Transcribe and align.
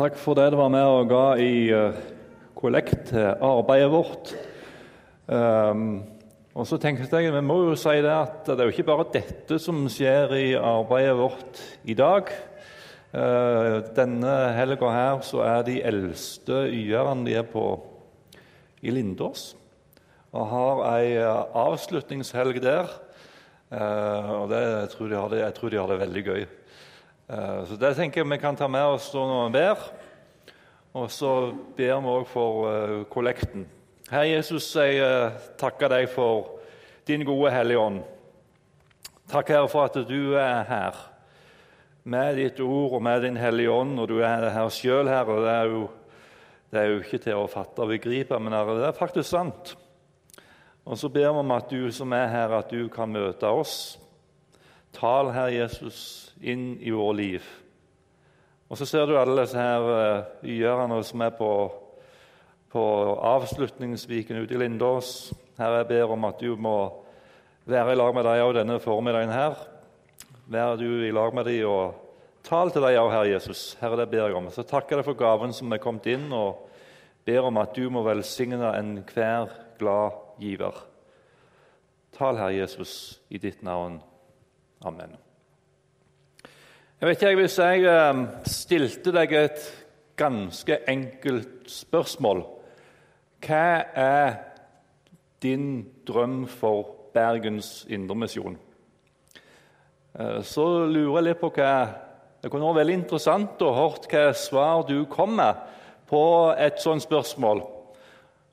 Takk 0.00 0.14
for 0.16 0.32
det 0.32 0.46
du 0.48 0.54
var 0.56 0.70
med 0.72 0.86
og 0.88 1.10
ga 1.10 1.24
i 1.36 1.68
uh, 1.76 1.96
kollekt 2.56 3.10
til 3.10 3.34
arbeidet 3.44 3.90
vårt. 3.92 4.30
Um, 5.28 6.06
og 6.56 6.64
så 6.64 6.78
tenkte 6.80 7.20
jeg, 7.20 7.34
Vi 7.34 7.42
må 7.44 7.58
jo 7.66 7.74
si 7.76 7.98
det 8.00 8.08
at 8.08 8.48
det 8.48 8.54
er 8.56 8.70
jo 8.70 8.72
ikke 8.72 8.86
bare 8.88 9.04
dette 9.12 9.58
som 9.60 9.82
skjer 9.92 10.32
i 10.38 10.46
arbeidet 10.56 11.18
vårt 11.18 11.60
i 11.84 11.92
dag. 11.98 12.32
Uh, 13.12 13.84
denne 13.92 14.32
helga 14.56 14.94
her 14.94 15.20
så 15.26 15.42
er 15.44 15.66
de 15.68 15.76
eldste 15.84 16.62
y-erne 16.72 17.26
de 17.28 17.36
er 17.36 17.44
på 17.44 17.66
i 18.80 18.94
Lindås 18.96 19.50
og 20.32 20.48
har 20.54 20.80
ei 20.94 21.18
uh, 21.20 21.44
avslutningshelg 21.66 22.62
der. 22.64 22.88
og 23.68 24.48
det, 24.48 24.64
jeg, 24.64 24.88
tror 24.94 25.12
de 25.12 25.20
har 25.20 25.28
det, 25.28 25.44
jeg 25.44 25.54
tror 25.60 25.70
de 25.70 25.78
har 25.82 25.92
det 25.92 26.00
veldig 26.06 26.24
gøy. 26.24 26.48
Eh, 27.30 27.64
så 27.64 27.76
Det 27.76 27.94
tenker 27.94 28.20
jeg 28.20 28.30
vi 28.30 28.38
kan 28.42 28.56
ta 28.56 28.66
med 28.66 28.84
oss 28.90 29.12
når 29.14 29.44
vi 29.44 29.52
ber. 29.54 29.82
Og 30.98 31.10
så 31.10 31.52
ber 31.76 32.00
vi 32.02 32.10
òg 32.10 32.24
for 32.26 32.64
uh, 32.66 33.04
kollekten. 33.06 33.68
Herre 34.10 34.32
Jesus, 34.32 34.66
jeg 34.74 34.98
uh, 34.98 35.36
takker 35.54 35.92
deg 35.92 36.08
for 36.10 36.56
din 37.06 37.22
gode 37.22 37.52
Hellige 37.54 37.78
Ånd. 37.78 38.00
Takk, 39.30 39.52
Herre, 39.54 39.68
for 39.70 39.86
at 39.86 39.94
du 40.08 40.34
er 40.34 40.64
her 40.66 40.98
med 42.02 42.40
ditt 42.40 42.58
ord 42.58 42.96
og 42.98 43.04
med 43.06 43.22
din 43.22 43.38
Hellige 43.38 43.70
Ånd. 43.70 44.00
Og 44.00 44.08
du 44.10 44.16
er 44.18 44.48
her 44.50 44.72
sjøl, 44.74 45.06
Herre. 45.06 45.36
Det 45.44 45.52
er, 45.52 45.70
jo, 45.70 45.84
det 46.72 46.80
er 46.80 46.90
jo 46.90 46.98
ikke 47.04 47.22
til 47.22 47.44
å 47.44 47.46
fatte 47.52 47.86
og 47.86 47.94
begripe, 47.94 48.40
men 48.42 48.58
Herre, 48.58 48.74
det 48.80 48.88
er 48.88 48.98
faktisk 48.98 49.30
sant. 49.30 49.76
Og 50.82 50.98
så 50.98 51.06
ber 51.06 51.30
vi 51.30 51.44
om 51.44 51.54
at 51.54 51.70
du 51.70 51.86
som 51.94 52.10
er 52.18 52.26
her, 52.34 52.58
at 52.58 52.74
du 52.74 52.88
kan 52.90 53.14
møte 53.14 53.46
oss. 53.46 54.00
Tal, 54.98 55.30
Herre 55.30 55.54
Jesus, 55.54 56.29
inn 56.40 56.74
i 56.80 56.92
våre 56.94 57.16
liv. 57.16 57.46
Og 58.70 58.78
så 58.78 58.86
ser 58.86 59.06
du 59.08 59.16
alle 59.18 59.42
disse 59.42 59.58
her 59.58 59.86
y-erne 60.46 61.00
eh, 61.00 61.06
som 61.06 61.22
er 61.24 61.32
på, 61.34 61.50
på 62.70 62.84
avslutningsviken 63.32 64.44
ute 64.44 64.54
i 64.54 64.60
Lindås. 64.62 65.32
Her 65.58 65.80
jeg 65.80 65.88
ber 65.90 66.14
om 66.14 66.28
at 66.28 66.40
du 66.40 66.54
må 66.54 66.76
være 67.66 67.92
i 67.92 67.98
lag 67.98 68.14
med 68.14 68.24
dem 68.26 68.44
òg 68.46 68.54
denne 68.56 68.78
formiddagen 68.82 69.34
her. 69.34 69.58
Vær 70.50 70.78
du 70.78 70.86
i 71.06 71.12
lag 71.14 71.34
med 71.34 71.50
dem 71.50 71.66
og 71.68 71.98
tal 72.46 72.70
til 72.70 72.86
dem 72.86 72.98
òg, 73.02 73.10
Herre 73.12 73.32
Jesus. 73.32 73.64
Herre, 73.80 73.98
det 74.00 74.10
ber 74.12 74.28
jeg 74.28 74.38
om. 74.38 74.50
Så 74.54 74.62
takker 74.62 74.96
jeg 74.96 75.02
deg 75.02 75.08
for 75.10 75.18
gaven 75.18 75.54
som 75.54 75.72
er 75.74 75.82
kommet 75.82 76.06
inn, 76.10 76.28
og 76.32 76.68
ber 77.26 77.48
om 77.50 77.58
at 77.62 77.74
du 77.76 77.88
må 77.92 78.04
velsigne 78.06 78.70
enhver 78.78 79.50
glad 79.82 80.20
giver. 80.40 80.78
Tal, 82.16 82.38
Herre 82.38 82.54
Jesus, 82.54 83.18
i 83.30 83.38
ditt 83.42 83.66
navn. 83.66 84.00
Amen. 84.86 85.18
Jeg 87.00 87.08
vet 87.08 87.22
ikke 87.22 87.36
Hvis 87.40 87.58
jeg 87.58 87.84
eh, 87.88 88.18
stilte 88.44 89.12
deg 89.16 89.30
et 89.32 89.60
ganske 90.20 90.76
enkelt 90.84 91.70
spørsmål 91.72 92.42
Hva 93.40 93.68
er 93.96 94.34
din 95.40 95.86
drøm 96.04 96.42
for 96.44 96.90
Bergens 97.14 97.86
Indremisjon? 97.88 98.58
Eh, 100.12 100.42
så 100.44 100.66
lurer 100.84 101.22
jeg 101.22 101.26
litt 101.30 101.40
på 101.40 101.48
hva 101.56 101.70
Det 102.42 102.50
kunne 102.52 102.68
vært 102.68 102.82
veldig 102.82 102.98
interessant 102.98 103.64
å 103.64 103.72
høre 103.78 104.10
hva 104.12 104.26
svar 104.36 104.84
du 104.90 104.98
kom 105.08 105.38
med 105.40 105.56
på 106.10 106.20
et 106.58 106.80
sånt 106.82 107.04
spørsmål. 107.04 107.62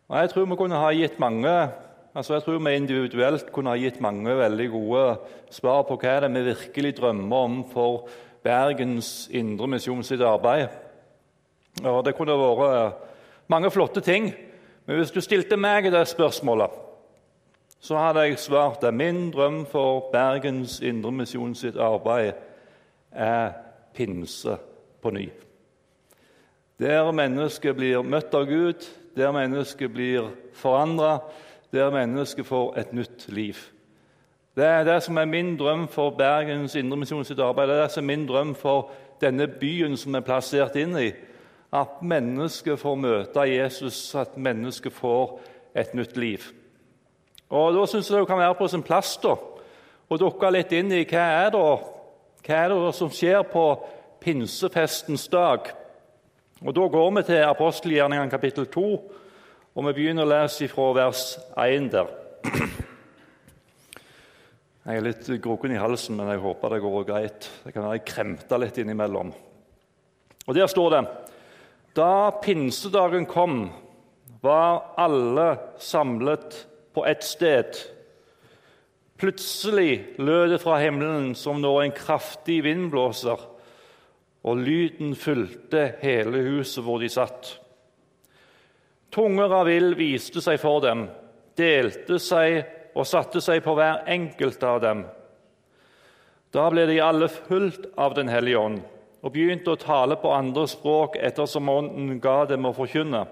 Og 0.07 0.17
Jeg 0.21 0.29
tror 0.29 0.47
vi 0.47 0.59
kunne 0.61 0.79
ha 0.79 0.93
gitt 0.95 1.19
mange 1.19 1.51
altså 2.15 2.33
jeg 2.37 2.43
tror 2.45 2.63
vi 2.63 2.75
individuelt 2.75 3.51
kunne 3.51 3.75
ha 3.75 3.77
gitt 3.77 3.99
mange 4.01 4.37
veldig 4.39 4.69
gode 4.71 5.03
svar 5.51 5.83
på 5.83 5.99
hva 5.99 6.15
det 6.23 6.31
er 6.31 6.33
vi 6.37 6.45
virkelig 6.47 6.95
drømmer 7.01 7.43
om 7.49 7.59
for 7.73 8.07
Bergens 8.47 9.27
Indre 9.31 9.67
Misjon 9.67 10.03
sitt 10.03 10.21
arbeid. 10.23 10.69
Og 11.83 12.05
Det 12.05 12.15
kunne 12.15 12.37
vært 12.39 12.93
mange 13.51 13.71
flotte 13.71 14.01
ting, 14.01 14.31
men 14.85 14.97
hvis 14.97 15.11
du 15.11 15.19
stilte 15.21 15.57
meg 15.59 15.91
det 15.91 16.05
spørsmålet, 16.07 16.71
så 17.79 17.99
hadde 17.99 18.23
jeg 18.23 18.39
svart 18.39 18.83
at 18.87 18.93
min 18.93 19.31
drøm 19.31 19.65
for 19.67 20.07
Bergens 20.11 20.79
Indre 20.81 21.11
Misjon 21.11 21.55
sitt 21.55 21.75
arbeid 21.75 22.33
er 23.11 23.51
pinse 23.93 24.55
på 25.01 25.11
ny. 25.11 25.27
Der 26.79 27.11
mennesket 27.11 27.75
blir 27.75 28.01
møtt 28.05 28.33
av 28.37 28.47
Gud, 28.47 28.85
der 29.17 29.31
mennesket 29.35 29.91
blir 29.91 30.31
forandra, 30.53 31.19
der 31.73 31.91
mennesket 31.91 32.47
får 32.47 32.77
et 32.79 32.93
nytt 32.93 33.27
liv. 33.27 33.57
Det 34.57 34.65
er 34.65 34.83
det 34.83 35.03
som 35.03 35.17
er 35.17 35.25
min 35.25 35.57
drøm 35.57 35.87
for 35.87 36.09
Bergens 36.17 36.75
Indremisjon 36.75 37.25
sitt 37.25 37.39
arbeid. 37.39 37.67
Det 37.69 37.75
er 37.75 37.81
det 37.83 37.91
som 37.93 38.03
er 38.03 38.15
min 38.15 38.23
drøm 38.25 38.55
for 38.57 38.89
denne 39.21 39.45
byen 39.47 39.93
som 39.97 40.17
er 40.17 40.25
plassert 40.25 40.75
inn 40.81 40.97
i. 40.97 41.11
At 41.69 42.01
mennesket 42.01 42.79
får 42.81 42.95
møte 42.97 43.45
Jesus, 43.45 44.15
at 44.15 44.33
mennesket 44.37 44.93
får 44.97 45.37
et 45.77 45.93
nytt 45.93 46.17
liv. 46.17 46.49
Og 47.49 47.73
Da 47.73 47.85
syns 47.85 48.09
jeg 48.09 48.19
det 48.19 48.27
kan 48.27 48.41
være 48.41 48.57
på 48.57 48.67
sin 48.67 48.83
plass 48.83 49.17
da, 49.21 49.37
å 50.09 50.17
dukke 50.17 50.49
litt 50.51 50.73
inn 50.73 50.91
i 50.91 51.05
hva 51.05 51.29
er 51.45 51.53
det, 51.53 51.63
hva 52.47 52.61
er 52.65 52.73
det 52.73 52.93
som 52.97 53.13
skjer 53.13 53.43
på 53.53 53.69
pinsefestens 54.19 55.27
dag. 55.27 55.69
Og 56.65 56.73
Da 56.73 56.87
går 56.87 57.11
vi 57.11 57.29
til 57.29 57.43
apostelgjerningene 57.45 58.29
kapittel 58.29 58.65
2, 58.65 58.87
og 59.75 59.85
vi 59.85 59.93
begynner 59.93 60.25
å 60.25 60.33
lese 60.33 60.67
fra 60.67 60.93
vers 60.97 61.37
1 61.53 61.91
der. 61.93 62.26
Jeg 64.87 65.01
er 65.01 65.03
litt 65.03 65.25
groken 65.43 65.73
i 65.75 65.79
halsen, 65.81 66.15
men 66.15 66.29
jeg 66.31 66.39
håper 66.39 66.71
det 66.71 66.77
går 66.79 67.01
greit. 67.09 67.47
Det 67.65 67.73
kan 67.75 67.83
være 67.83 67.97
jeg 67.97 68.07
kremter 68.07 68.61
litt 68.61 68.77
innimellom. 68.79 69.33
Og 70.47 70.55
Der 70.55 70.67
står 70.71 70.93
det 70.93 71.01
Da 71.97 72.31
pinsedagen 72.39 73.25
kom, 73.25 73.69
var 74.41 74.93
alle 74.95 75.57
samlet 75.77 76.67
på 76.93 77.03
ett 77.05 77.23
sted. 77.23 77.75
Plutselig 79.19 80.15
lød 80.21 80.53
det 80.53 80.61
fra 80.61 80.77
himmelen 80.79 81.33
som 81.35 81.59
når 81.59 81.81
en 81.83 81.91
kraftig 81.91 82.61
vind 82.63 82.87
blåser, 82.93 83.43
og 84.43 84.57
lyden 84.61 85.15
fulgte 85.19 85.97
hele 85.99 86.45
huset 86.47 86.85
hvor 86.85 87.01
de 87.03 87.09
satt. 87.11 87.57
Tunger 89.11 89.51
av 89.51 89.67
ild 89.67 89.97
viste 89.99 90.39
seg 90.39 90.61
for 90.61 90.79
dem, 90.85 91.07
delte 91.57 92.21
seg 92.23 92.76
og 92.97 93.05
satte 93.05 93.41
seg 93.43 93.61
på 93.65 93.75
hver 93.77 94.03
enkelt 94.09 94.63
av 94.65 94.81
dem. 94.81 95.05
Da 96.53 96.67
ble 96.73 96.87
de 96.89 97.01
alle 97.03 97.29
fulgt 97.29 97.89
av 97.97 98.15
Den 98.17 98.31
hellige 98.31 98.59
ånd 98.59 98.85
og 99.25 99.33
begynte 99.33 99.73
å 99.73 99.79
tale 99.81 100.15
på 100.21 100.31
andre 100.31 100.67
språk 100.69 101.17
ettersom 101.19 101.69
Ånden 101.69 102.19
ga 102.23 102.45
dem 102.47 102.67
å 102.69 102.73
forkynne. 102.75 103.25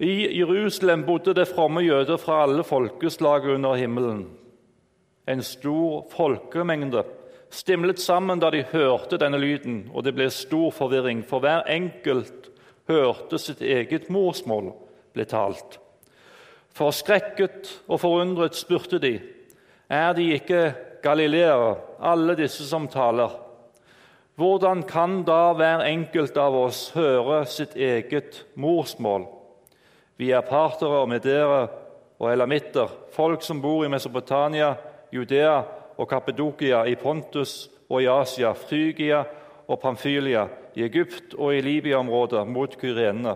I 0.00 0.38
Jerusalem 0.38 1.02
bodde 1.04 1.34
det 1.36 1.48
fromme 1.50 1.82
jøder 1.84 2.16
fra 2.16 2.44
alle 2.46 2.64
folkeslag 2.64 3.50
under 3.56 3.76
himmelen. 3.76 4.22
En 5.28 5.42
stor 5.44 6.06
folkemengde 6.14 7.02
stimlet 7.52 8.00
sammen 8.00 8.40
da 8.40 8.48
de 8.54 8.62
hørte 8.70 9.18
denne 9.20 9.40
lyden, 9.42 9.90
og 9.92 10.06
det 10.06 10.14
ble 10.16 10.30
stor 10.32 10.70
forvirring, 10.72 11.20
for 11.26 11.44
hver 11.44 11.66
enkelt 11.68 12.48
hørte 12.88 13.38
sitt 13.42 13.60
eget 13.60 14.08
morsmål 14.08 14.72
bli 15.12 15.26
talt. 15.28 15.76
Forskrekket 16.76 17.70
og 17.90 18.00
forundret 18.00 18.56
spurte 18.58 19.00
de, 19.02 19.16
er 19.90 20.12
de 20.14 20.28
ikke 20.36 20.70
galileere, 21.02 21.74
alle 22.00 22.36
disse 22.38 22.66
som 22.68 22.86
taler? 22.88 23.32
Hvordan 24.40 24.84
kan 24.88 25.20
da 25.26 25.50
hver 25.52 25.82
enkelt 25.84 26.38
av 26.40 26.54
oss 26.56 26.92
høre 26.94 27.42
sitt 27.50 27.74
eget 27.76 28.44
morsmål? 28.54 29.26
Vi 30.16 30.30
er 30.32 30.46
partere 30.46 31.02
og 31.02 31.10
medere 31.10 31.66
og 32.20 32.30
elamitter, 32.30 32.88
folk 33.12 33.42
som 33.44 33.60
bor 33.60 33.84
i 33.84 33.90
Mesopotamia, 33.92 34.74
Judea 35.12 35.58
og 35.98 36.08
Kappedokia, 36.08 36.84
i 36.86 36.96
Pontus 36.96 37.68
og 37.90 38.02
i 38.04 38.08
Asia, 38.08 38.54
Frygia 38.54 39.24
og 39.68 39.80
Pamphylia, 39.82 40.46
i 40.76 40.84
Egypt 40.86 41.34
og 41.34 41.54
i 41.56 41.62
Libya-området 41.64 42.46
mot 42.48 42.76
Kyrenene 42.78 43.34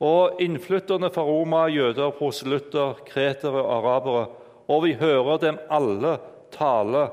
og 0.00 0.40
innflytterne 0.40 1.10
fra 1.12 1.24
Roma, 1.28 1.66
jøder, 1.68 2.14
proselytter, 2.16 3.02
kretere 3.06 3.60
og 3.60 3.72
arabere. 3.78 4.26
Og 4.70 4.84
vi 4.86 4.94
hører 4.96 5.40
dem 5.42 5.58
alle 5.68 6.14
tale 6.54 7.08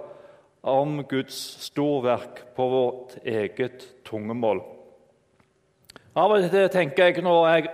om 0.68 1.02
Guds 1.10 1.36
storverk 1.68 2.46
på 2.56 2.68
vårt 2.72 3.18
eget 3.28 3.90
tungemål. 4.08 4.64
Av 6.18 6.34
og 6.34 6.48
til 6.50 6.70
tenker 6.74 7.12
jeg 7.12 7.24
når 7.26 7.42
jeg, 7.52 7.68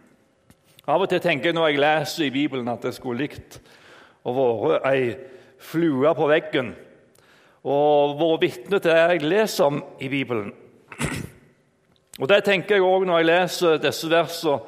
av 0.92 1.04
og 1.04 1.10
til 1.10 1.20
tenker 1.22 1.50
jeg 1.50 1.58
når 1.58 1.68
jeg 1.70 1.82
leser 1.84 2.24
i 2.26 2.32
Bibelen, 2.34 2.70
at 2.72 2.84
jeg 2.84 2.96
skulle 2.96 3.26
likt 3.26 3.60
å 4.26 4.34
være 4.34 4.80
ei 4.90 5.04
flue 5.60 6.10
på 6.16 6.28
veggen 6.30 6.72
og 7.60 8.16
vært 8.16 8.44
vitne 8.46 8.80
til 8.80 8.88
det 8.88 8.98
jeg 8.98 9.28
leser 9.28 9.68
om 9.68 9.82
i 10.00 10.08
Bibelen. 10.08 10.52
Og 12.20 12.28
Det 12.28 12.42
tenker 12.44 12.76
jeg 12.76 12.84
òg 12.84 13.06
når 13.08 13.22
jeg 13.22 13.28
leser 13.30 13.78
disse 13.80 14.10
versene 14.12 14.60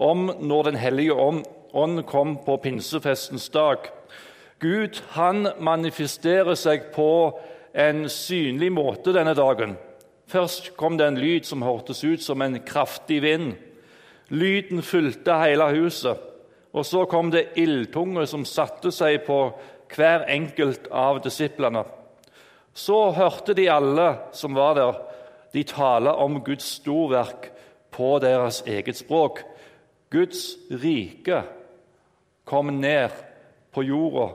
om 0.00 0.30
når 0.40 0.70
Den 0.70 0.78
hellige 0.80 1.12
ånd 1.12 2.04
kom 2.08 2.38
på 2.46 2.56
pinsefestens 2.64 3.48
dag. 3.52 3.90
Gud 4.58 5.02
han 5.12 5.48
manifesterer 5.60 6.56
seg 6.56 6.88
på 6.94 7.36
en 7.74 8.06
synlig 8.08 8.70
måte 8.72 9.12
denne 9.12 9.34
dagen. 9.36 9.76
Først 10.30 10.72
kom 10.80 10.96
det 10.96 11.06
en 11.10 11.20
lyd 11.20 11.44
som 11.44 11.62
hørtes 11.62 12.00
ut 12.04 12.22
som 12.22 12.40
en 12.40 12.56
kraftig 12.64 13.20
vind. 13.22 13.52
Lyden 14.32 14.80
fulgte 14.82 15.36
hele 15.42 15.68
huset. 15.74 16.16
Og 16.72 16.86
så 16.86 17.04
kom 17.06 17.30
det 17.30 17.52
ildtunge 17.60 18.24
som 18.26 18.46
satte 18.48 18.90
seg 18.94 19.26
på 19.26 19.52
hver 19.94 20.24
enkelt 20.32 20.88
av 20.90 21.20
disiplene. 21.22 21.84
Så 22.74 23.10
hørte 23.14 23.54
de 23.54 23.68
alle 23.70 24.08
som 24.32 24.56
var 24.56 24.74
der, 24.78 24.96
de 25.54 25.62
taler 25.62 26.10
om 26.10 26.40
Guds 26.44 26.66
storverk 26.80 27.52
på 27.94 28.18
deres 28.22 28.62
eget 28.66 28.96
språk. 28.96 29.40
Guds 30.10 30.56
rike 30.70 31.42
kom 32.44 32.66
ned 32.66 33.10
på 33.74 33.82
jorda 33.86 34.28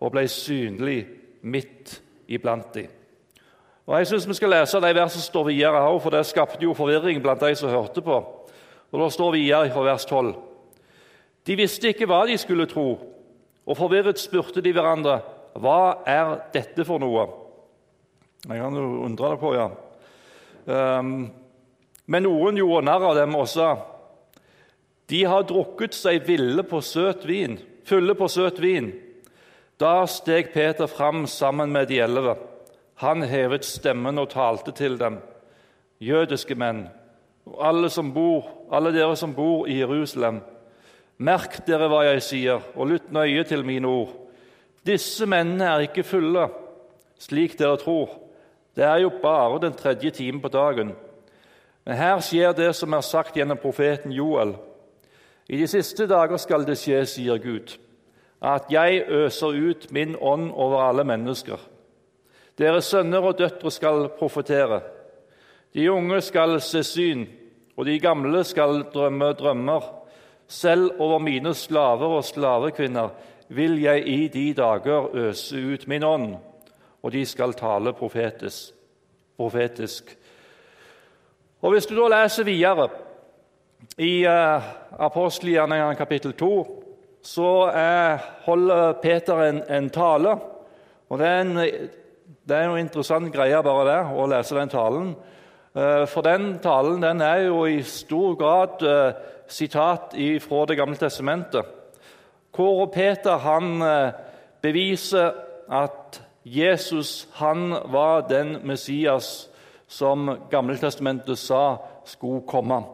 og 0.00 0.12
ble 0.12 0.26
synlig 0.28 1.06
midt 1.42 2.00
iblant 2.28 2.74
dem. 2.74 2.88
Og 3.86 3.98
Jeg 3.98 4.06
syns 4.06 4.28
vi 4.28 4.34
skal 4.34 4.50
lese 4.50 4.80
de 4.82 4.94
versene 4.94 5.22
som 5.22 5.28
står 5.28 5.44
videre 5.44 5.82
her, 5.82 5.98
for 5.98 6.10
det 6.10 6.26
skapte 6.26 6.64
jo 6.64 6.74
forvirring 6.74 7.22
blant 7.22 7.40
de 7.40 7.54
som 7.54 7.70
hørte 7.70 8.02
på. 8.02 8.16
Og 8.92 9.00
Det 9.04 9.12
står 9.12 9.32
videre 9.32 9.70
fra 9.70 9.82
vers 9.82 10.04
12. 10.04 10.34
De 11.46 11.56
visste 11.56 11.88
ikke 11.88 12.06
hva 12.06 12.24
de 12.26 12.38
skulle 12.38 12.66
tro, 12.66 12.98
og 13.66 13.76
forvirret 13.76 14.18
spurte 14.18 14.60
de 14.60 14.72
hverandre 14.72 15.20
hva 15.54 16.02
er 16.06 16.36
dette 16.52 16.84
for 16.84 16.98
noe. 16.98 17.28
Jeg 18.48 18.58
kan 18.60 18.74
jo 18.74 19.04
undre 19.06 19.30
deg 19.30 19.38
på, 19.40 19.54
ja. 19.54 19.68
Um, 20.66 21.30
men 22.10 22.26
noen 22.26 22.58
gjorde 22.58 22.86
narr 22.86 23.04
av 23.10 23.14
dem 23.18 23.34
også. 23.38 23.76
de 25.06 25.22
har 25.24 25.44
drukket 25.46 25.94
seg 25.94 26.24
ville 26.26 26.62
på 26.66 26.80
søt 26.82 27.24
vin, 27.26 27.60
fulle 27.86 28.14
på 28.18 28.26
søt 28.28 28.58
vin. 28.58 28.90
Da 29.78 30.06
steg 30.06 30.52
Peter 30.52 30.86
fram 30.86 31.26
sammen 31.26 31.70
med 31.70 31.88
de 31.88 32.00
elleve. 32.02 32.34
Han 33.04 33.22
hevet 33.22 33.64
stemmen 33.64 34.18
og 34.18 34.30
talte 34.32 34.72
til 34.72 34.98
dem. 34.98 35.20
Jødiske 36.00 36.54
menn, 36.58 36.88
alle, 37.60 37.90
bor, 38.12 38.48
alle 38.70 38.92
dere 38.92 39.16
som 39.16 39.34
bor 39.34 39.68
i 39.68 39.78
Jerusalem. 39.78 40.40
Merk 41.18 41.60
dere 41.66 41.88
hva 41.88 42.02
jeg 42.08 42.22
sier, 42.22 42.64
og 42.74 42.90
lytt 42.90 43.12
nøye 43.12 43.44
til 43.44 43.64
mine 43.64 43.86
ord. 43.86 44.12
Disse 44.86 45.26
mennene 45.26 45.70
er 45.70 45.86
ikke 45.86 46.04
fulle, 46.04 46.48
slik 47.18 47.58
dere 47.58 47.78
tror. 47.80 48.25
Det 48.76 48.84
er 48.84 49.00
jo 49.00 49.10
bare 49.22 49.60
den 49.60 49.72
tredje 49.72 50.10
timen 50.10 50.40
på 50.40 50.48
dagen. 50.52 50.92
Men 51.86 51.96
her 51.96 52.20
skjer 52.20 52.52
det 52.52 52.72
som 52.76 52.92
er 52.92 53.04
sagt 53.06 53.36
gjennom 53.36 53.60
profeten 53.62 54.12
Joel. 54.12 54.56
I 55.48 55.60
de 55.60 55.68
siste 55.70 56.08
dager 56.10 56.36
skal 56.42 56.66
det 56.66 56.74
skje, 56.80 57.04
sier 57.06 57.38
Gud, 57.38 57.76
at 58.42 58.66
jeg 58.70 59.04
øser 59.08 59.54
ut 59.54 59.86
min 59.94 60.16
ånd 60.20 60.50
over 60.52 60.82
alle 60.88 61.04
mennesker. 61.06 61.60
Deres 62.58 62.88
sønner 62.90 63.24
og 63.24 63.38
døtre 63.38 63.70
skal 63.70 64.08
profetere. 64.18 64.80
De 65.74 65.86
unge 65.92 66.20
skal 66.24 66.58
se 66.60 66.82
syn, 66.84 67.26
og 67.76 67.86
de 67.86 67.98
gamle 68.00 68.42
skal 68.44 68.82
drømme 68.94 69.32
drømmer. 69.38 69.84
Selv 70.48 71.00
over 71.02 71.18
mine 71.18 71.54
slaver 71.54 72.18
og 72.18 72.24
slavekvinner 72.24 73.08
vil 73.48 73.80
jeg 73.82 74.02
i 74.08 74.28
de 74.28 74.52
dager 74.54 75.14
øse 75.14 75.58
ut 75.58 75.88
min 75.88 76.02
ånd, 76.02 76.36
og 77.06 77.12
de 77.14 77.22
skal 77.26 77.54
tale 77.54 77.92
profetisk. 77.94 78.74
profetisk. 79.36 80.16
Og 81.62 81.72
Hvis 81.72 81.86
du 81.86 81.94
da 81.94 82.08
leser 82.10 82.44
videre 82.44 82.88
i 83.98 84.24
apostelgjerningene 84.26 85.94
kapittel 85.94 86.32
2, 86.32 86.82
så 87.22 87.50
uh, 87.70 88.26
holder 88.46 88.92
Peter 89.02 89.42
en, 89.44 89.62
en 89.70 89.90
tale. 89.90 90.34
og 91.08 91.18
Det 91.18 91.26
er 91.26 91.40
en 91.40 91.88
det 92.46 92.54
er 92.54 92.68
en 92.70 92.78
interessant 92.78 93.32
greie 93.34 93.58
bare 93.62 93.86
det, 93.88 94.02
å 94.14 94.26
lese 94.30 94.54
den 94.54 94.70
talen. 94.70 95.08
Eh, 95.74 96.04
for 96.06 96.26
den 96.26 96.60
talen 96.62 97.02
den 97.02 97.22
er 97.24 97.46
jo 97.48 97.64
i 97.66 97.80
stor 97.82 98.36
grad 98.38 98.84
eh, 98.86 99.16
sitat 99.50 100.14
fra 100.44 100.60
Det 100.66 100.76
gamle 100.78 100.96
testamentet. 100.96 101.66
Hvor 102.54 102.86
Peter 102.94 103.42
han 103.42 103.82
eh, 103.82 104.12
beviser 104.62 105.34
at 105.66 106.20
Jesus 106.46 107.26
han 107.40 107.70
var 107.90 108.28
den 108.28 108.60
Messias 108.62 109.48
som 109.86 110.28
Gammeltestamentet 110.50 111.38
sa 111.38 111.78
skulle 112.06 112.46
komme. 112.46 112.84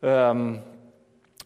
Um, 0.00 0.60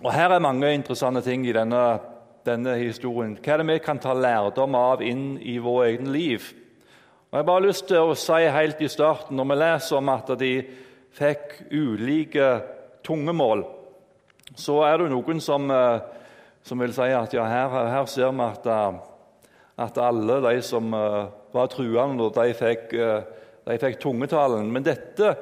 og 0.05 0.12
Her 0.12 0.35
er 0.35 0.44
mange 0.44 0.75
interessante 0.76 1.23
ting 1.25 1.47
i 1.49 1.56
denne, 1.56 2.00
denne 2.44 2.76
historien. 2.82 3.38
Hva 3.41 3.55
er 3.55 3.62
det 3.62 3.69
vi 3.70 3.79
kan 3.85 4.00
ta 4.00 4.12
lærdom 4.12 4.76
av 4.76 5.00
inn 5.00 5.38
i 5.41 5.56
vårt 5.56 5.87
eget 5.88 6.08
liv? 6.08 6.52
Og 7.31 7.37
Jeg 7.38 7.44
har 7.44 7.49
bare 7.49 7.67
lyst 7.67 7.88
til 7.88 8.05
å 8.05 8.17
si 8.19 8.44
helt 8.52 8.81
i 8.81 8.88
starten, 8.88 9.37
Når 9.37 9.44
vi 9.44 9.61
leser 9.64 9.97
om 9.97 10.08
at 10.08 10.38
de 10.38 10.55
fikk 11.17 11.62
ulike 11.73 12.62
tungemål, 13.05 13.64
så 14.55 14.82
er 14.85 14.99
det 14.99 15.11
noen 15.11 15.41
som, 15.41 15.70
eh, 15.70 16.00
som 16.62 16.79
vil 16.79 16.93
si 16.93 17.08
at 17.08 17.32
ja, 17.32 17.44
her, 17.44 17.69
her, 17.69 18.05
ser 18.05 18.32
vi 18.32 18.43
at, 18.43 18.67
eh, 18.67 19.10
at, 19.81 19.99
alle 19.99 20.41
de 20.44 20.61
som 20.65 20.93
eh, 20.94 21.31
var 21.55 21.71
truende, 21.73 22.29
de 22.37 22.55
fikk, 22.55 22.93
de 23.67 23.79
fikk 23.82 23.99
tungetalen. 24.03 24.69
Men 24.71 24.87
dette 24.87 25.32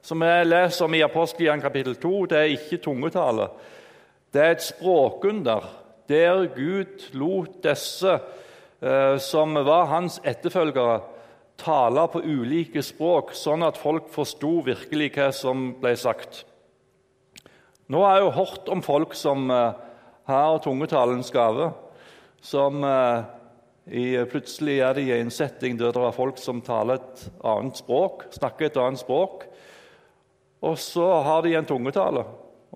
som 0.00 0.22
vi 0.22 0.30
leser 0.46 0.86
om 0.86 0.94
i 0.96 1.02
Apostelgjerningen 1.04 1.66
kapittel 1.66 1.96
2, 2.00 2.12
det 2.30 2.38
er 2.38 2.54
ikke 2.54 2.80
tungetale. 2.86 3.50
Det 4.32 4.40
er 4.40 4.54
et 4.54 4.64
språkunder 4.64 5.66
der 6.08 6.46
Gud 6.54 7.10
lot 7.18 7.60
disse 7.66 8.14
som 9.20 9.58
var 9.66 9.90
hans 9.90 10.16
etterfølgere, 10.24 11.02
tale 11.60 12.06
på 12.08 12.22
ulike 12.24 12.80
språk, 12.84 13.34
sånn 13.36 13.66
at 13.66 13.76
folk 13.76 14.08
forsto 14.14 14.60
virkelig 14.64 15.10
hva 15.18 15.28
som 15.36 15.74
ble 15.82 15.92
sagt. 16.00 16.46
Nå 17.90 18.04
har 18.04 18.18
jeg 18.18 18.26
jo 18.26 18.34
hørt 18.38 18.68
om 18.70 18.82
folk 18.86 19.16
som 19.18 19.48
uh, 19.50 19.74
har 20.30 20.60
tungetalens 20.62 21.32
gave, 21.34 21.72
som 22.40 22.84
uh, 22.86 23.26
i, 23.86 24.16
plutselig 24.30 24.78
er 24.84 24.94
de 24.94 25.06
i 25.08 25.14
en 25.16 25.32
setting 25.32 25.78
der 25.78 25.94
det 25.94 26.02
er 26.04 26.14
folk 26.14 26.38
som 26.38 26.60
taler 26.62 27.00
et 27.00 27.24
annet 27.46 27.80
språk, 27.80 28.26
snakker 28.34 28.68
et 28.68 28.78
annet 28.80 29.00
språk, 29.00 29.46
og 30.60 30.76
så 30.78 31.06
har 31.24 31.42
de 31.42 31.54
en 31.56 31.66
tungetale. 31.66 32.24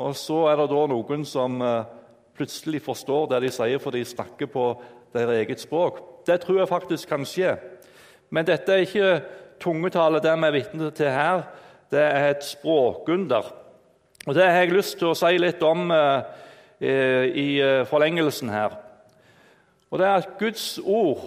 Og 0.00 0.16
så 0.16 0.46
er 0.50 0.58
det 0.58 0.70
da 0.72 0.86
noen 0.90 1.26
som 1.28 1.60
uh, 1.62 1.84
plutselig 2.34 2.80
forstår 2.82 3.28
det 3.30 3.44
de 3.44 3.52
sier, 3.54 3.78
for 3.78 3.94
de 3.94 4.02
snakker 4.04 4.48
på 4.50 4.70
deres 5.14 5.36
eget 5.38 5.60
språk. 5.62 6.00
Det 6.26 6.40
tror 6.42 6.62
jeg 6.62 6.70
faktisk 6.70 7.12
kan 7.12 7.26
skje. 7.28 7.52
Men 8.34 8.46
dette 8.48 8.72
er 8.72 8.86
ikke 8.86 9.10
tungetale, 9.62 10.22
det 10.22 10.32
vi 10.40 10.48
er 10.48 10.56
vitne 10.56 10.90
til 10.96 11.12
her. 11.12 11.44
Det 11.92 12.00
er 12.02 12.30
et 12.32 12.44
språkunder. 12.44 13.52
Og 14.26 14.34
Det 14.34 14.44
har 14.44 14.64
jeg 14.64 14.72
lyst 14.72 14.98
til 14.98 15.10
å 15.12 15.18
si 15.18 15.36
litt 15.38 15.62
om 15.62 15.90
eh, 15.92 16.22
eh, 16.80 17.24
i 17.28 17.48
eh, 17.60 17.84
forlengelsen 17.86 18.48
her. 18.48 18.78
Og 19.90 20.00
det 20.00 20.06
er 20.08 20.20
at 20.20 20.36
Guds 20.40 20.78
ord 20.80 21.24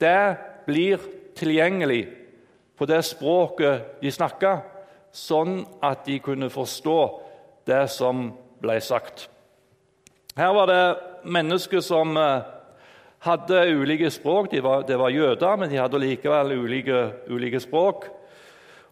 det 0.00 0.36
blir 0.66 1.02
tilgjengelig 1.38 2.04
på 2.78 2.86
det 2.86 3.00
språket 3.06 3.98
de 4.02 4.12
snakka, 4.14 4.60
sånn 5.14 5.64
at 5.82 6.04
de 6.06 6.18
kunne 6.22 6.50
forstå 6.52 6.98
det 7.66 7.84
som 7.90 8.30
ble 8.62 8.78
sagt. 8.84 9.26
Her 10.38 10.54
var 10.54 10.70
det 10.70 10.84
mennesker 11.26 11.82
som 11.82 12.14
eh, 12.16 12.46
hadde 13.26 13.64
ulike 13.74 14.10
språk. 14.14 14.52
De 14.52 14.62
var, 14.62 14.84
det 14.86 14.98
var 15.00 15.10
jøder, 15.10 15.58
men 15.58 15.72
de 15.72 15.80
hadde 15.80 16.02
likevel 16.02 16.54
ulike, 16.62 17.00
ulike 17.26 17.60
språk. 17.62 18.06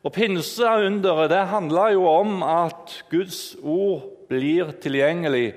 Og 0.02 0.12
Pinseunderet 0.14 1.30
det 1.30 1.44
handla 1.50 1.88
jo 1.94 2.06
om 2.10 2.42
at 2.46 2.92
Guds 3.10 3.56
ord 3.62 4.06
blir 4.30 4.74
tilgjengelig 4.82 5.48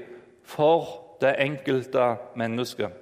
for 0.45 1.17
det 1.21 1.35
enkelte 1.41 2.15
mennesket. 2.37 2.93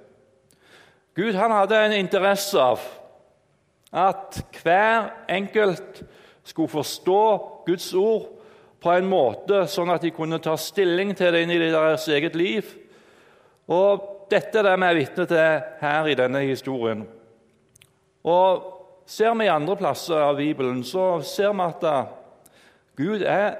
Gud 1.18 1.34
han 1.34 1.50
hadde 1.50 1.80
en 1.82 1.96
interesse 1.98 2.62
av 2.62 2.84
at 3.90 4.38
hver 4.62 5.10
enkelt 5.32 6.02
skulle 6.46 6.70
forstå 6.70 7.22
Guds 7.66 7.90
ord 7.98 8.28
på 8.78 8.94
en 8.94 9.08
måte 9.10 9.64
sånn 9.66 9.90
at 9.90 10.04
de 10.06 10.14
kunne 10.14 10.38
ta 10.40 10.54
stilling 10.60 11.10
til 11.18 11.34
det 11.34 11.42
inn 11.42 11.54
i 11.56 11.60
deres 11.60 12.06
eget 12.14 12.38
liv. 12.38 12.68
Og 13.66 14.28
dette 14.30 14.60
er 14.60 14.68
det 14.68 14.78
vi 14.78 14.88
er 14.88 14.98
vitne 15.02 15.26
til 15.28 15.62
her 15.82 16.08
i 16.08 16.18
denne 16.18 16.44
historien. 16.46 17.02
Og 18.22 18.74
Ser 19.08 19.32
vi 19.40 19.46
i 19.46 19.48
andre 19.48 19.72
plasser 19.80 20.20
av 20.20 20.36
Bibelen, 20.36 20.82
så 20.84 21.22
ser 21.24 21.54
vi 21.56 21.64
at 21.64 21.84
eh, 21.88 22.10
Gud 23.00 23.22
er, 23.24 23.54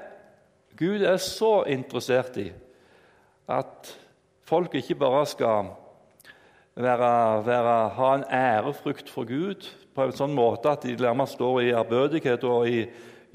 Gud 0.77 1.01
er 1.01 1.17
så 1.17 1.63
interessert 1.65 2.37
i 2.37 2.51
at 3.49 3.89
folk 4.45 4.75
ikke 4.77 4.99
bare 5.01 5.23
skal 5.25 5.71
være, 6.83 7.45
være, 7.45 7.89
ha 7.89 8.15
en 8.15 8.23
ærefrykt 8.31 9.09
for 9.09 9.27
Gud 9.27 9.67
på 9.95 10.05
en 10.05 10.15
sånn 10.15 10.35
måte 10.35 10.71
at 10.71 10.85
de 10.87 10.95
nærmest 10.95 11.35
står 11.35 11.61
i 11.61 11.73
ærbødighet 11.75 12.43
og 12.47 12.69
i, 12.69 12.85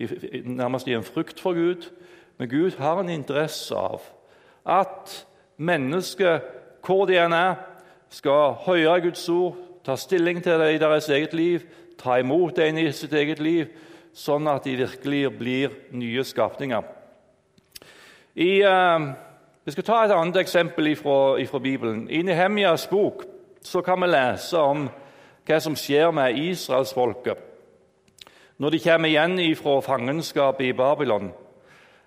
i, 0.01 0.09
nærmest 0.49 0.89
i 0.89 0.97
en 0.97 1.05
frykt 1.05 1.43
for 1.43 1.57
Gud. 1.57 1.91
Men 2.39 2.49
Gud 2.49 2.79
har 2.81 3.01
en 3.01 3.13
interesse 3.13 3.77
av 3.77 4.07
at 4.65 5.13
mennesket 5.57 6.47
hvor 6.85 7.05
de 7.09 7.19
enn 7.21 7.37
er, 7.37 7.61
skal 8.13 8.57
høre 8.65 9.01
Guds 9.09 9.27
ord, 9.29 9.59
ta 9.85 9.97
stilling 9.99 10.41
til 10.43 10.61
det 10.61 10.75
i 10.75 10.81
deres 10.81 11.09
eget 11.13 11.35
liv, 11.37 11.65
ta 12.01 12.19
imot 12.21 12.57
det 12.57 12.71
inn 12.71 12.81
i 12.81 12.89
sitt 12.97 13.13
eget 13.13 13.41
liv, 13.45 13.69
sånn 14.15 14.49
at 14.49 14.65
de 14.65 14.77
virkelig 14.79 15.23
blir 15.37 15.77
nye 15.93 16.25
skapninger. 16.25 16.85
I, 18.35 18.51
uh, 18.65 19.13
vi 19.65 19.75
skal 19.75 19.87
ta 19.87 20.01
et 20.05 20.15
annet 20.15 20.41
eksempel 20.45 20.91
fra 20.97 21.61
Bibelen. 21.63 22.07
I 22.11 22.23
Nehemjas 22.27 22.87
bok 22.91 23.25
så 23.65 23.83
kan 23.83 24.01
vi 24.01 24.13
lese 24.13 24.61
om 24.61 24.87
hva 25.45 25.59
som 25.61 25.77
skjer 25.77 26.13
med 26.15 26.39
israelsfolket 26.39 27.51
når 28.63 28.71
de 28.71 28.79
kommer 28.85 29.11
igjen 29.11 29.41
fra 29.59 29.81
fangenskapet 29.83 30.69
i 30.69 30.77
Babylon. 30.79 31.33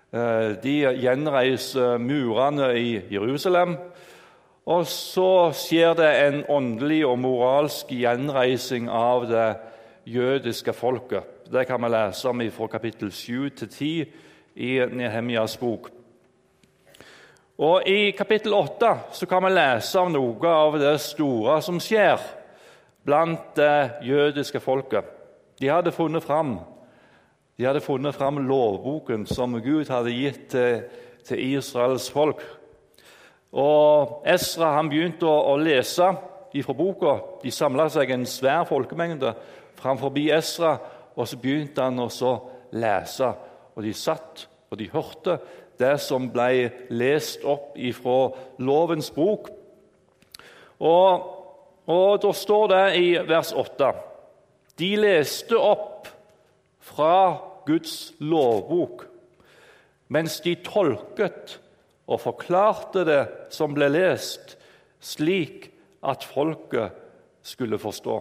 Uh, 0.08 0.56
de 0.62 0.78
gjenreiser 0.96 1.98
murene 2.00 2.70
i 2.80 2.94
Jerusalem. 3.12 3.76
Og 4.68 4.86
så 4.88 5.50
skjer 5.56 5.92
det 5.96 6.08
en 6.22 6.38
åndelig 6.48 7.02
og 7.08 7.18
moralsk 7.20 7.92
gjenreising 7.92 8.88
av 8.88 9.28
det 9.28 9.48
jødiske 10.08 10.72
folket. 10.72 11.24
Det 11.52 11.66
kan 11.68 11.84
vi 11.84 11.92
lese 11.92 12.28
om 12.28 12.42
fra 12.52 12.66
kapittel 12.66 13.12
7 13.12 13.48
til 13.50 13.68
10 13.68 14.04
i 14.56 14.72
Nehemjas 14.92 15.56
bok. 15.56 15.90
Og 17.58 17.88
I 17.90 18.10
kapittel 18.14 18.54
8 18.54 18.90
så 19.18 19.26
kan 19.26 19.42
vi 19.42 19.50
lese 19.50 19.98
om 19.98 20.12
noe 20.14 20.50
av 20.50 20.76
det 20.78 20.94
store 21.02 21.58
som 21.64 21.80
skjer 21.82 22.22
blant 23.06 23.56
det 23.58 24.04
jødiske 24.06 24.60
folket. 24.62 25.06
De 25.58 25.70
hadde 25.72 25.94
funnet 25.94 26.22
fram 26.22 26.58
de 27.58 27.66
hadde 27.66 27.82
funnet 27.82 28.14
fram 28.14 28.36
lovboken 28.46 29.24
som 29.26 29.56
Gud 29.58 29.88
hadde 29.90 30.12
gitt 30.14 30.44
til, 30.52 30.84
til 31.26 31.40
Israels 31.56 32.06
folk. 32.14 32.38
Og 33.50 34.22
Esra 34.30 34.76
han 34.76 34.86
begynte 34.92 35.26
å, 35.26 35.40
å 35.50 35.56
lese 35.58 36.06
fra 36.54 36.76
boka. 36.78 37.16
De 37.42 37.50
samla 37.50 37.88
seg 37.90 38.12
en 38.14 38.28
svær 38.30 38.62
folkemengde 38.68 39.32
framfor 39.78 40.14
Esra, 40.36 40.76
og 41.18 41.26
så 41.26 41.40
begynte 41.42 41.82
han 41.82 41.98
å 41.98 42.32
lese. 42.78 43.32
Og 43.74 43.82
de 43.82 43.96
satt 44.06 44.46
og 44.70 44.78
de 44.78 44.86
hørte 44.92 45.40
det 45.80 45.96
som 46.02 46.28
ble 46.32 46.68
lest 46.90 47.44
opp 47.46 47.76
fra 47.96 48.18
lovens 48.58 49.10
bok. 49.14 49.48
Og, 50.78 51.28
og 51.88 52.10
da 52.22 52.32
står 52.34 52.66
det 52.72 52.84
i 53.00 53.06
vers 53.26 53.50
8 53.56 53.92
De 54.78 54.90
leste 55.00 55.58
opp 55.58 56.06
fra 56.88 57.14
Guds 57.66 58.12
lovbok 58.22 59.08
mens 60.08 60.38
de 60.40 60.54
tolket 60.64 61.58
og 62.08 62.22
forklarte 62.22 63.02
det 63.04 63.20
som 63.52 63.74
ble 63.76 63.90
lest, 63.92 64.54
slik 65.04 65.68
at 66.00 66.24
folket 66.24 66.96
skulle 67.44 67.76
forstå. 67.78 68.16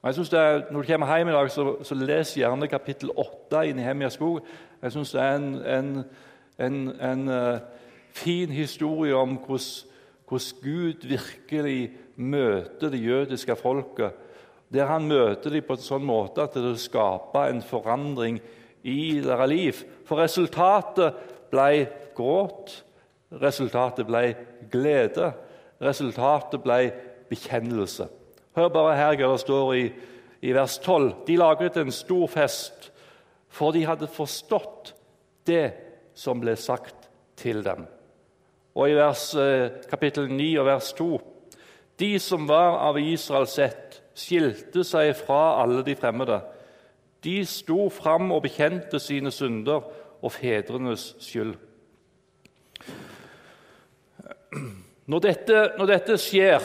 Jeg 0.00 0.14
synes 0.14 0.32
er, 0.32 0.62
Når 0.72 0.82
du 0.82 0.86
kommer 0.86 1.16
hjem 1.16 1.28
i 1.28 1.32
dag, 1.32 1.50
så, 1.50 1.76
så 1.84 1.94
les 1.94 2.34
gjerne 2.34 2.68
kapittel 2.68 3.10
8 3.16 3.66
i 3.68 3.72
Nehemias 3.72 4.16
bok. 4.16 4.40
Jeg 4.82 4.92
syns 4.94 5.12
det 5.12 5.20
er 5.20 5.36
en, 5.36 5.54
en, 5.66 5.90
en, 6.58 6.78
en 7.10 7.28
uh, 7.28 7.60
fin 8.16 8.50
historie 8.50 9.16
om 9.16 9.36
hvordan 9.36 10.56
Gud 10.62 11.06
virkelig 11.08 11.90
møter 12.16 12.90
det 12.90 13.04
jødiske 13.04 13.56
folket. 13.56 14.12
Der 14.72 14.86
han 14.86 15.08
møter 15.08 15.50
dem 15.50 15.64
på 15.66 15.74
en 15.74 15.82
sånn 15.82 16.06
måte 16.06 16.44
at 16.46 16.54
det 16.54 16.76
skaper 16.78 17.50
en 17.50 17.62
forandring 17.62 18.38
i 18.86 19.18
deres 19.24 19.50
liv. 19.50 19.80
For 20.06 20.22
resultatet 20.22 21.18
ble 21.50 21.88
gråt. 22.14 22.84
Resultatet 23.42 24.06
ble 24.06 24.36
glede. 24.70 25.32
Resultatet 25.82 26.62
ble 26.62 26.92
bekjennelse. 27.30 28.06
Hør 28.56 28.70
bare 28.74 28.96
her 28.98 29.18
hva 29.18 29.32
det 29.34 29.42
står 29.42 29.74
i, 29.74 29.84
i 30.46 30.54
vers 30.54 30.78
12. 30.82 31.12
De 31.26 31.36
laget 31.38 31.78
en 31.78 31.92
stor 31.94 32.26
fest, 32.30 32.89
for 33.50 33.74
de 33.74 33.84
hadde 33.86 34.10
forstått 34.10 34.94
det 35.46 35.72
som 36.14 36.40
ble 36.40 36.54
sagt 36.58 37.08
til 37.40 37.64
dem. 37.66 37.86
Og 38.74 38.90
i 38.90 38.94
vers, 38.94 39.34
eh, 39.34 39.82
kapittel 39.90 40.30
9 40.30 40.58
og 40.60 40.66
vers 40.66 40.92
2.: 40.92 41.20
De 41.98 42.18
som 42.18 42.46
var 42.48 42.78
av 42.78 42.98
Israels 42.98 43.58
ett, 43.58 44.02
skilte 44.14 44.84
seg 44.84 45.14
fra 45.16 45.62
alle 45.62 45.82
de 45.82 45.94
fremmede. 45.94 46.40
De 47.24 47.44
sto 47.44 47.88
fram 47.88 48.32
og 48.32 48.42
bekjente 48.42 48.98
sine 48.98 49.30
synder 49.30 49.82
og 50.22 50.32
fedrenes 50.32 51.14
skyld. 51.20 51.54
Når 55.06 55.18
dette, 55.18 55.60
når 55.78 55.86
dette 55.86 56.16
skjer, 56.18 56.64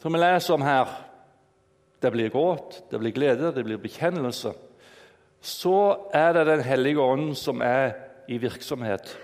som 0.00 0.12
vi 0.12 0.18
leser 0.18 0.54
om 0.54 0.62
her 0.62 0.86
Det 2.02 2.10
blir 2.10 2.32
gråt, 2.34 2.80
det 2.90 2.98
blir 2.98 3.12
glede, 3.14 3.52
det 3.54 3.62
blir 3.64 3.78
bekjennelse. 3.78 4.50
Så 5.42 6.08
er 6.14 6.32
det 6.32 6.46
Den 6.46 6.60
hellige 6.60 7.00
ånd 7.00 7.34
som 7.34 7.60
er 7.60 7.92
i 8.28 8.38
virksomhet. 8.38 9.18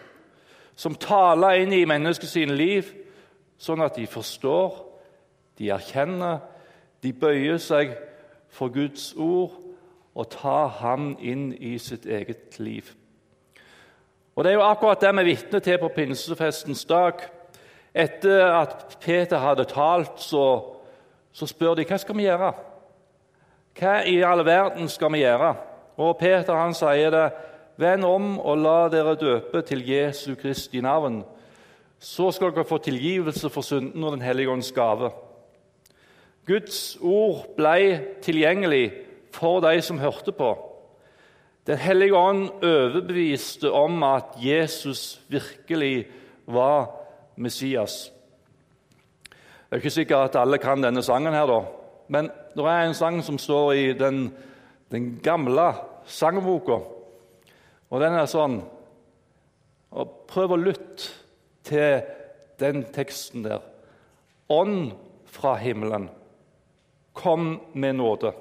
Som 0.76 0.94
taler 0.94 1.62
inn 1.62 1.72
i 1.72 1.84
menneskets 1.86 2.34
liv, 2.34 2.90
sånn 3.58 3.82
at 3.82 3.96
de 3.96 4.06
forstår, 4.06 4.84
de 5.58 5.70
erkjenner, 5.70 6.38
de 7.02 7.12
bøyer 7.12 7.58
seg 7.62 7.94
for 8.50 8.68
Guds 8.74 9.12
ord 9.14 9.54
og 10.14 10.30
tar 10.30 10.68
ham 10.80 11.12
inn 11.20 11.52
i 11.54 11.76
sitt 11.78 12.06
eget 12.06 12.58
liv. 12.58 12.90
Og 14.34 14.44
Det 14.44 14.50
er 14.50 14.54
jo 14.54 14.66
akkurat 14.66 15.00
det 15.00 15.16
vi 15.16 15.24
vitner 15.32 15.58
til 15.58 15.78
på 15.78 15.88
pinsefestens 15.88 16.84
dag. 16.84 17.14
Etter 17.94 18.44
at 18.52 18.98
Peter 19.00 19.38
hadde 19.38 19.64
talt, 19.64 20.20
så, 20.22 20.62
så 21.32 21.46
spør 21.46 21.74
de 21.74 21.86
hva 21.86 21.98
skal 21.98 22.16
vi 22.16 22.26
gjøre. 22.26 22.52
Hva 23.78 23.96
i 24.06 24.20
all 24.22 24.44
verden 24.46 24.88
skal 24.88 25.12
vi 25.12 25.24
gjøre? 25.24 25.54
Og 25.98 26.16
Peter 26.18 26.54
han 26.56 26.74
sier 26.76 27.12
det. 27.14 27.26
Vend 27.78 28.06
om 28.06 28.38
og 28.38 28.58
la 28.58 28.78
dere 28.90 29.14
døpe 29.18 29.62
til 29.66 29.84
Jesu 29.86 30.34
Kristi 30.38 30.80
navn. 30.82 31.20
Så 31.98 32.30
skal 32.34 32.50
dere 32.54 32.66
få 32.66 32.78
tilgivelse 32.82 33.50
for 33.50 33.66
synden 33.66 34.04
og 34.04 34.12
Den 34.16 34.22
hellige 34.22 34.50
ånds 34.50 34.72
gave. 34.72 35.10
Guds 36.46 36.98
ord 37.02 37.44
ble 37.56 38.00
tilgjengelig 38.22 38.92
for 39.34 39.60
de 39.60 39.82
som 39.82 39.98
hørte 39.98 40.32
på. 40.32 40.54
Den 41.68 41.78
hellige 41.78 42.16
ånd 42.16 42.48
overbeviste 42.64 43.70
om 43.72 44.02
at 44.02 44.38
Jesus 44.40 45.20
virkelig 45.28 46.06
var 46.46 46.88
Messias. 47.36 48.12
Det 49.68 49.76
er 49.76 49.82
ikke 49.82 49.90
sikkert 49.90 50.30
at 50.30 50.40
alle 50.40 50.58
kan 50.58 50.82
denne 50.82 51.02
sangen, 51.04 51.34
her 51.34 51.46
da. 51.46 51.60
men 52.08 52.30
det 52.56 52.64
er 52.64 52.86
en 52.86 52.94
sang 52.94 53.20
som 53.24 53.38
står 53.38 53.72
i 53.72 53.92
den, 53.92 54.32
den 54.90 55.20
gamle 55.22 55.74
sangboka. 56.08 56.80
Og 57.88 58.02
den 58.02 58.16
er 58.18 58.28
sånn 58.30 58.60
og 59.88 60.14
Prøv 60.28 60.52
å 60.52 60.60
lytte 60.60 61.08
til 61.64 62.02
den 62.60 62.82
teksten 62.92 63.46
der. 63.46 63.62
Ånd 64.52 64.90
fra 65.28 65.54
himmelen, 65.60 66.10
kom 67.16 67.54
med 67.72 67.96
nåde. 67.96 68.34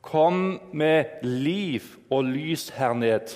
Kom 0.00 0.58
med 0.72 1.20
liv 1.24 1.84
og 2.08 2.30
lys 2.30 2.70
her 2.78 2.96
ned. 2.96 3.34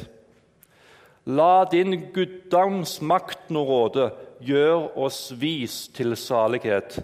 La 1.28 1.64
din 1.70 1.94
guddoms 2.14 2.96
makt 3.04 3.52
nå 3.52 3.62
råde, 3.68 4.08
gjør 4.42 4.88
oss 5.04 5.26
vis 5.38 5.84
til 5.94 6.16
salighet. 6.18 6.96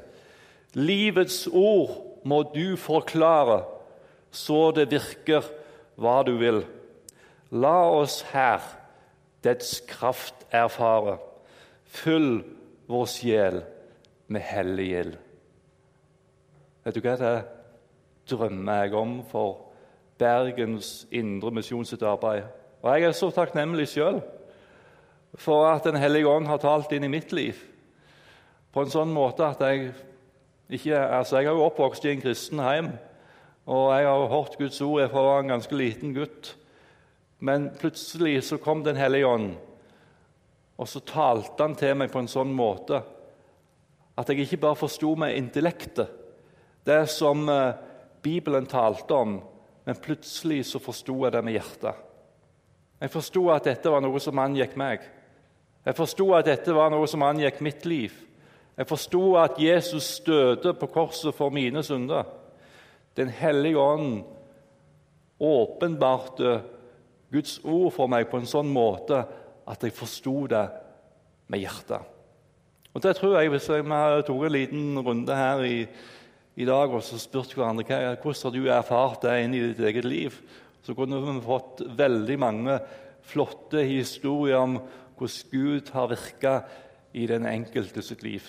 Livets 0.74 1.44
ord 1.52 2.24
må 2.24 2.42
du 2.54 2.74
forklare, 2.80 3.62
så 4.32 4.70
det 4.74 4.88
virker 4.90 5.46
hva 5.98 6.22
du 6.26 6.36
vil. 6.40 6.62
La 7.50 7.88
oss 7.90 8.22
her 8.32 8.62
dets 9.44 9.80
kraft 9.88 10.46
erfare. 10.54 11.18
Fyll 11.84 12.42
vår 12.88 13.06
sjel 13.10 13.62
med 14.28 14.44
hellig 14.44 14.88
ild. 15.02 15.14
Vet 16.84 16.96
du 16.96 17.04
hva 17.04 17.16
det 17.20 17.32
er? 17.36 17.46
drømmer 18.28 18.82
jeg 18.82 18.94
om 18.94 19.12
for 19.24 19.70
Bergens 20.18 21.06
Indre 21.14 21.50
Misjon 21.54 21.86
sitt 21.88 22.02
arbeid. 22.04 22.44
Og 22.82 22.90
jeg 22.92 23.08
er 23.08 23.16
så 23.16 23.30
takknemlig 23.32 23.88
sjøl 23.88 24.20
for 25.38 25.66
at 25.70 25.84
Den 25.84 25.96
hellige 25.96 26.28
ånd 26.28 26.46
har 26.46 26.60
talt 26.60 26.92
inn 26.92 27.04
i 27.04 27.12
mitt 27.12 27.32
liv 27.32 27.56
på 28.72 28.84
en 28.84 28.92
sånn 28.92 29.12
måte 29.12 29.46
at 29.46 29.60
jeg 29.64 29.92
ikke 30.68 30.98
Altså, 30.98 31.38
jeg 31.38 31.48
har 31.48 31.56
jo 31.56 31.64
oppvokst 31.64 32.04
i 32.04 32.10
en 32.12 32.20
kristen 32.20 32.60
heim, 32.60 32.90
og 33.68 33.90
jeg 33.92 34.06
har 34.08 34.30
hørt 34.32 34.56
Guds 34.56 34.80
ord 34.80 35.10
fra 35.12 35.20
jeg 35.20 35.28
var 35.28 35.42
en 35.42 35.52
ganske 35.52 35.76
liten 35.76 36.14
gutt. 36.16 36.54
Men 37.44 37.68
plutselig 37.78 38.40
så 38.48 38.56
kom 38.58 38.82
Den 38.82 38.96
hellige 38.96 39.26
ånd, 39.26 39.52
og 40.78 40.88
så 40.88 41.00
talte 41.00 41.62
han 41.62 41.76
til 41.76 41.94
meg 41.98 42.10
på 42.10 42.22
en 42.22 42.30
sånn 42.30 42.54
måte 42.54 43.02
at 44.18 44.30
jeg 44.32 44.42
ikke 44.42 44.62
bare 44.64 44.78
forsto 44.78 45.12
med 45.14 45.36
intellektet 45.38 46.08
det 46.88 47.04
som 47.12 47.44
eh, 47.48 47.74
Bibelen 48.22 48.66
talte 48.66 49.14
om, 49.14 49.36
men 49.84 50.00
plutselig 50.02 50.64
så 50.66 50.80
forsto 50.82 51.20
jeg 51.24 51.34
det 51.34 51.42
med 51.44 51.54
hjertet. 51.58 52.00
Jeg 52.98 53.12
forsto 53.12 53.44
at 53.52 53.68
dette 53.68 53.92
var 53.92 54.02
noe 54.02 54.18
som 54.22 54.40
angikk 54.42 54.74
meg. 54.80 55.04
Jeg 55.84 55.96
forsto 55.98 56.30
at 56.34 56.48
dette 56.48 56.74
var 56.74 56.90
noe 56.90 57.06
som 57.06 57.22
angikk 57.22 57.60
mitt 57.62 57.84
liv. 57.86 58.16
Jeg 58.78 58.88
forsto 58.88 59.22
at 59.38 59.60
Jesus 59.60 60.08
døde 60.26 60.72
på 60.80 60.88
korset 60.90 61.36
for 61.36 61.54
mine 61.54 61.82
synder. 61.86 62.26
Den 63.18 63.30
hellige 63.34 63.80
ånd 63.82 64.20
åpenbarte 65.42 66.60
Guds 67.32 67.58
ord 67.64 67.90
for 67.96 68.10
meg 68.10 68.28
på 68.30 68.38
en 68.40 68.48
sånn 68.48 68.70
måte 68.72 69.24
at 69.68 69.82
jeg 69.84 69.96
forsto 69.96 70.46
det 70.50 70.64
med 71.50 71.62
hjertet. 71.62 72.14
Og 72.94 73.02
det 73.04 73.16
tror 73.18 73.36
jeg, 73.38 73.50
Hvis 73.50 73.68
vi 73.68 73.82
tok 74.26 74.44
en 74.44 74.52
liten 74.52 74.98
runde 74.98 75.34
her 75.34 75.62
i, 75.62 75.86
i 76.56 76.64
dag 76.64 76.90
og 76.90 77.02
så 77.02 77.18
spurte 77.18 77.54
hverandre 77.54 77.84
hvordan 77.84 78.42
har 78.42 78.54
du 78.54 78.68
erfart 78.68 79.22
det 79.22 79.36
inn 79.44 79.54
i 79.54 79.66
ditt 79.68 79.80
eget 79.80 80.04
liv, 80.04 80.34
så 80.82 80.94
kunne 80.94 81.20
vi 81.20 81.40
fått 81.44 81.82
veldig 81.98 82.38
mange 82.38 82.78
flotte 83.28 83.84
historier 83.84 84.58
om 84.58 84.78
hvordan 85.18 85.50
Gud 85.52 85.90
har 85.92 86.08
virka 86.08 86.54
i 87.12 87.26
den 87.26 87.46
enkelte 87.46 88.02
sitt 88.02 88.22
liv. 88.22 88.42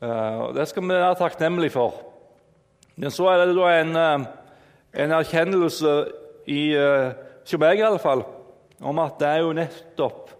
Uh, 0.00 0.52
det 0.56 0.66
skal 0.68 0.82
vi 0.82 0.96
være 0.96 1.18
takknemlige 1.20 1.76
for. 1.76 2.09
Men 3.00 3.14
så 3.14 3.30
er 3.32 3.46
det 3.46 3.56
da 3.56 3.70
en, 3.78 3.96
eh, 3.96 4.28
en 5.04 5.16
erkjennelse 5.16 5.94
i 6.50 6.62
som 7.46 7.62
jeg 7.62 7.80
iallfall, 7.80 8.24
om 8.80 8.98
at 9.02 9.18
det 9.20 9.28
er 9.28 9.40
jo 9.44 9.54
nettopp 9.56 10.30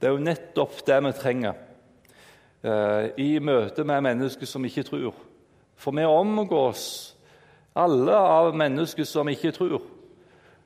det, 0.00 0.08
er 0.08 0.14
jo 0.14 0.24
nettopp 0.24 0.78
det 0.86 0.96
vi 1.04 1.10
trenger 1.12 1.56
eh, 2.64 3.10
i 3.20 3.34
møte 3.44 3.84
med 3.84 4.04
mennesker 4.06 4.48
som 4.48 4.64
ikke 4.64 4.86
tror. 4.86 5.16
For 5.80 5.92
vi 5.96 6.06
omgås 6.08 6.84
alle 7.76 8.16
av 8.16 8.54
mennesker 8.56 9.04
som 9.04 9.28
ikke 9.28 9.52
tror. 9.52 9.82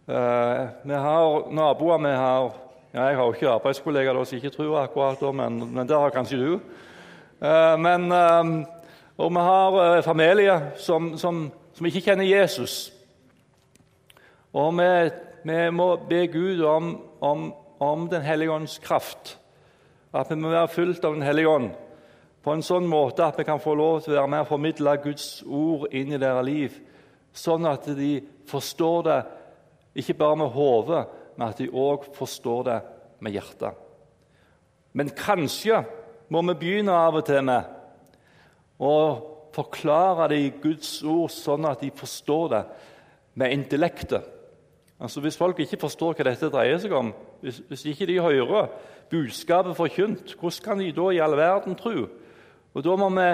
Eh, 0.06 0.62
vi 0.86 1.00
har 1.06 1.50
naboer 1.50 1.98
vi 2.04 2.14
har 2.14 2.52
ja, 2.94 3.08
Jeg 3.08 3.16
har 3.16 3.24
jo 3.24 3.34
ikke 3.34 3.50
arbeidskollegaer 3.56 4.22
som 4.22 4.38
ikke 4.38 4.54
tror 4.54 4.78
akkurat, 4.84 5.22
men, 5.34 5.58
men 5.74 5.88
det 5.88 5.98
har 5.98 6.14
kanskje 6.14 6.38
du. 6.38 6.52
Eh, 7.42 7.74
men, 7.82 8.06
eh, 8.12 8.52
og 9.18 9.30
vi 9.30 9.44
har 9.47 9.78
eh, 9.83 10.02
familie 10.02 10.56
som, 10.76 11.12
som, 11.18 11.47
som 11.75 11.87
ikke 11.87 12.02
kjenner 12.09 12.26
Jesus. 12.26 12.92
Og 14.54 14.75
vi 14.78 14.88
vi 15.44 15.71
må 15.71 15.90
be 16.09 16.26
Gud 16.33 16.62
om, 16.64 16.94
om, 17.21 17.52
om 17.78 18.09
Den 18.09 18.23
hellige 18.25 18.52
ånds 18.52 18.78
kraft. 18.78 19.37
At 20.14 20.30
vi 20.30 20.38
må 20.40 20.49
være 20.54 20.73
fylt 20.73 21.04
av 21.04 21.18
Den 21.18 21.26
hellige 21.26 21.50
ånd 21.52 21.73
på 22.44 22.52
en 22.52 22.64
sånn 22.64 22.85
måte 22.85 23.25
at 23.25 23.38
vi 23.40 23.47
kan 23.49 23.61
få 23.61 23.73
lov 23.73 24.02
til 24.04 24.12
å 24.12 24.18
være 24.18 24.28
med 24.28 24.42
og 24.44 24.50
formidle 24.50 24.92
Guds 25.00 25.28
ord 25.49 25.87
inn 25.97 26.11
i 26.12 26.18
deres 26.21 26.44
liv, 26.44 26.75
sånn 27.33 27.64
at 27.64 27.87
de 27.97 28.18
forstår 28.50 28.99
det 29.06 29.16
ikke 30.02 30.18
bare 30.21 30.37
med 30.42 30.52
hodet, 30.52 31.06
men 31.38 31.47
at 31.47 31.62
de 31.62 31.71
òg 31.73 32.04
forstår 32.12 32.61
det 32.68 32.76
med 33.25 33.33
hjertet. 33.38 33.80
Men 34.92 35.14
kanskje 35.16 35.80
må 36.28 36.44
vi 36.50 36.59
begynne 36.66 36.92
av 36.92 37.16
og 37.16 37.25
til 37.25 37.40
med 37.49 37.73
å 38.78 38.95
forklare 39.54 40.28
det 40.33 40.40
i 40.43 40.52
Guds 40.62 40.97
ord 41.07 41.31
sånn 41.33 41.66
at 41.69 41.83
de 41.85 41.93
forstår 41.95 42.49
det 42.52 42.62
med 43.38 43.54
intellektet. 43.54 44.31
Altså 45.00 45.21
Hvis 45.21 45.38
folk 45.38 45.59
ikke 45.61 45.81
forstår 45.83 46.14
hva 46.14 46.26
dette 46.31 46.50
dreier 46.52 46.78
seg 46.83 46.95
om, 46.97 47.11
hvis, 47.43 47.61
hvis 47.69 47.85
ikke 47.90 48.07
de 48.09 48.21
hører 48.23 48.71
budskapet 49.11 49.76
forkynt, 49.76 50.37
hvordan 50.38 50.64
kan 50.64 50.81
de 50.81 50.93
da 50.95 51.11
i 51.12 51.21
all 51.23 51.37
verden 51.38 51.76
tro? 51.78 52.07
Og 52.75 52.85
Da 52.85 52.97
må 52.97 53.11
vi 53.14 53.28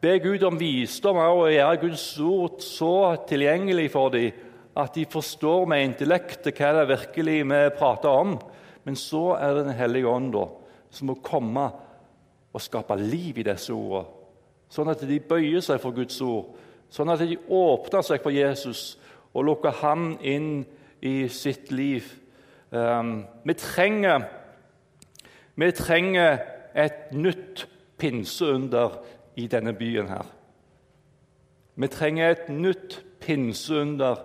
be 0.00 0.18
Gud 0.22 0.42
om 0.46 0.58
visdom 0.58 1.18
og 1.18 1.48
gjøre 1.50 1.80
Guds 1.82 2.06
ord 2.22 2.60
så 2.62 3.16
tilgjengelig 3.26 3.90
for 3.94 4.14
dem 4.14 4.44
at 4.78 4.94
de 4.94 5.06
forstår 5.10 5.66
med 5.66 5.82
intellektet 5.82 6.54
hva 6.54 6.70
det 6.74 6.84
er 6.84 6.92
virkelig 6.92 7.38
vi 7.50 7.62
prater 7.78 8.14
om. 8.14 8.36
Men 8.84 8.96
så 8.96 9.34
er 9.34 9.54
det 9.54 9.64
Den 9.66 9.74
hellige 9.74 10.08
ånd 10.08 10.32
da, 10.32 10.44
som 10.90 11.10
må 11.10 11.18
komme 11.22 11.66
og 12.54 12.62
skape 12.62 12.94
liv 12.96 13.38
i 13.38 13.48
disse 13.48 13.74
ordene. 13.74 14.17
Sånn 14.68 14.90
at 14.92 15.02
de 15.08 15.20
bøyer 15.20 15.62
seg 15.64 15.80
for 15.80 15.96
Guds 15.96 16.18
ord, 16.24 16.52
sånn 16.92 17.12
at 17.12 17.22
de 17.24 17.38
åpner 17.48 18.04
seg 18.04 18.22
for 18.24 18.34
Jesus 18.34 18.98
og 19.32 19.46
lukker 19.48 19.80
ham 19.82 20.10
inn 20.24 20.64
i 21.04 21.28
sitt 21.32 21.72
liv. 21.72 22.06
Um, 22.70 23.22
vi, 23.44 23.54
trenger, 23.56 24.24
vi 25.56 25.70
trenger 25.76 26.40
et 26.76 27.12
nytt 27.16 27.66
pinseunder 27.98 28.98
i 29.40 29.46
denne 29.50 29.72
byen 29.76 30.10
her. 30.12 30.26
Vi 31.78 31.88
trenger 31.92 32.34
et 32.34 32.48
nytt 32.50 32.98
pinseunder 33.22 34.24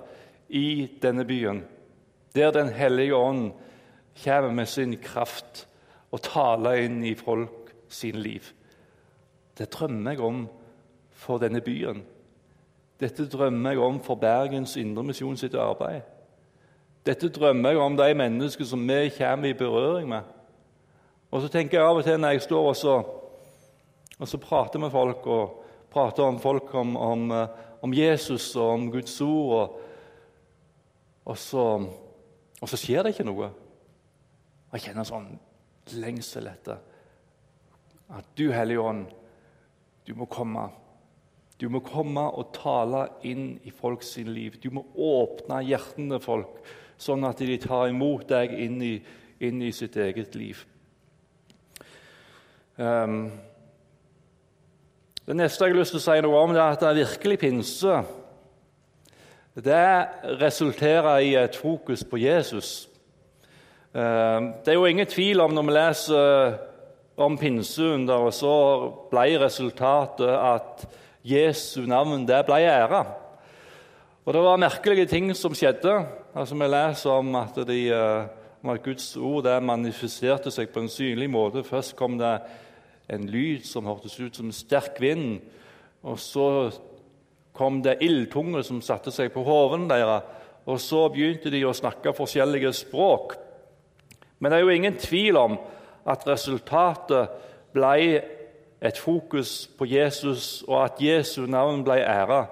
i 0.50 0.90
denne 1.02 1.26
byen, 1.26 1.64
der 2.36 2.52
Den 2.52 2.70
hellige 2.70 3.16
ånd 3.16 3.52
kommer 4.24 4.52
med 4.52 4.66
sin 4.66 4.98
kraft 4.98 5.68
og 6.12 6.22
taler 6.22 6.86
inn 6.86 7.04
i 7.04 7.16
folk 7.16 7.74
sin 7.90 8.16
liv. 8.16 8.42
Det 9.58 9.70
drømmer 9.74 10.12
jeg 10.12 10.22
om 10.26 10.46
for 11.24 11.42
denne 11.42 11.62
byen. 11.62 12.04
Dette 13.00 13.26
drømmer 13.30 13.74
jeg 13.74 13.80
om 13.84 14.00
for 14.04 14.16
Bergens 14.16 14.76
Indremisjon 14.80 15.38
sitt 15.38 15.56
arbeid. 15.60 16.02
Dette 17.06 17.30
drømmer 17.30 17.74
jeg 17.74 17.82
om 17.84 17.98
de 18.00 18.14
mennesker 18.16 18.66
som 18.66 18.88
vi 18.88 19.10
kommer 19.18 19.50
i 19.50 19.58
berøring 19.58 20.08
med. 20.10 20.22
Og 21.32 21.42
så 21.42 21.50
tenker 21.52 21.80
jeg 21.80 21.88
av 21.88 21.98
og 21.98 22.06
til 22.06 22.20
når 22.22 22.36
jeg 22.36 22.46
står 22.46 22.70
og 22.70 22.76
så, 22.78 22.96
og 24.20 24.30
så 24.30 24.38
prater 24.38 24.80
med 24.80 24.94
folk 24.94 25.26
og 25.28 25.64
prater 25.94 26.24
om 26.24 26.40
folk 26.40 26.74
om, 26.76 26.96
om, 26.98 27.32
eh, 27.32 27.48
om 27.82 27.94
Jesus 27.94 28.56
og 28.56 28.70
om 28.70 28.92
Guds 28.92 29.16
ord, 29.22 29.54
og, 29.58 29.82
og, 31.26 31.38
så, 31.38 31.66
og, 32.62 32.70
så, 32.70 32.78
skjer 32.78 33.04
det 33.04 33.14
ikke 33.14 33.28
noe. 33.28 33.50
Og 34.70 34.78
jeg 34.78 34.88
kjenner 34.88 35.10
sånn 35.10 35.28
lengsel 36.00 36.48
etter 36.50 36.80
at 38.14 38.30
du, 38.38 38.48
Hellige 38.54 38.82
Ånd, 38.82 39.08
du 40.08 40.14
må 40.16 40.28
komme. 40.32 40.68
Du 41.62 41.70
må 41.72 41.80
komme 41.86 42.26
og 42.34 42.52
tale 42.56 43.06
inn 43.28 43.60
i 43.64 43.72
folks 43.72 44.16
liv. 44.18 44.58
Du 44.60 44.70
må 44.74 44.86
åpne 44.96 45.62
hjertene 45.64 46.18
til 46.18 46.26
folk 46.26 46.64
sånn 47.04 47.26
at 47.28 47.40
de 47.42 47.58
tar 47.60 47.90
imot 47.92 48.28
deg 48.30 48.54
inn 48.64 48.82
i, 48.84 48.94
inn 49.44 49.62
i 49.64 49.72
sitt 49.76 49.96
eget 50.00 50.36
liv. 50.40 50.60
Um, 52.78 53.32
det 55.24 55.36
neste 55.38 55.66
jeg 55.66 55.74
har 55.74 55.80
lyst 55.80 55.96
til 55.96 56.02
å 56.02 56.06
si 56.06 56.20
noe 56.24 56.44
om, 56.44 56.54
det 56.56 56.62
er 56.62 56.76
at 56.76 56.84
det 56.84 56.90
er 56.90 57.02
virkelig 57.04 57.40
pinse 57.44 58.04
det 59.54 60.08
resulterer 60.42 61.18
i 61.22 61.36
et 61.36 61.56
fokus 61.56 62.04
på 62.04 62.18
Jesus. 62.18 62.90
Um, 63.94 64.54
det 64.66 64.74
er 64.74 64.74
jo 64.74 64.86
ingen 64.86 65.08
tvil 65.08 65.42
om 65.42 65.54
når 65.54 65.64
vi 65.64 65.72
leser 65.76 66.56
om 67.16 67.38
pinseunder, 67.38 68.30
så 68.34 68.54
ble 69.12 69.38
resultatet 69.42 70.30
at 70.34 70.86
Jesu 71.24 71.86
navn 71.88 72.26
det 72.28 72.42
ble 72.48 72.64
æra. 72.68 73.04
Og 74.24 74.34
det 74.34 74.42
var 74.44 74.62
merkelige 74.62 75.10
ting 75.12 75.34
som 75.36 75.56
skjedde. 75.56 76.06
Altså, 76.36 76.56
Vi 76.56 76.68
leser 76.68 77.10
om 77.12 77.36
at, 77.36 77.56
de, 77.68 77.90
eh, 77.90 78.26
om 78.64 78.70
at 78.70 78.84
Guds 78.84 79.18
ord 79.18 79.44
det 79.44 79.64
manifesterte 79.64 80.52
seg 80.52 80.70
på 80.70 80.80
en 80.80 80.90
synlig 80.90 81.30
måte. 81.30 81.64
Først 81.64 81.96
kom 81.96 82.18
det 82.18 82.40
en 83.10 83.28
lyd 83.28 83.66
som 83.66 83.86
hørtes 83.86 84.20
ut 84.20 84.36
som 84.36 84.52
sterk 84.52 85.02
vind. 85.02 85.42
Og 86.04 86.20
så 86.20 86.72
kom 87.54 87.82
det 87.84 88.02
ildtunge 88.02 88.64
som 88.64 88.82
satte 88.82 89.12
seg 89.12 89.32
på 89.34 89.44
hovene 89.44 89.90
deres. 89.90 90.24
Og 90.66 90.80
så 90.80 91.10
begynte 91.12 91.52
de 91.52 91.66
å 91.68 91.76
snakke 91.76 92.16
forskjellige 92.16 92.72
språk. 92.74 93.36
Men 94.40 94.52
det 94.52 94.58
er 94.58 94.64
jo 94.64 94.76
ingen 94.76 94.98
tvil 94.98 95.38
om 95.38 95.58
at 96.08 96.28
resultatet 96.28 97.28
ble 97.74 98.22
et 98.84 98.98
fokus 98.98 99.70
på 99.78 99.86
Jesus, 99.86 100.64
og 100.68 100.84
at 100.84 101.00
Jesu 101.00 101.46
navn 101.46 101.84
ble 101.84 102.02
æra. 102.02 102.46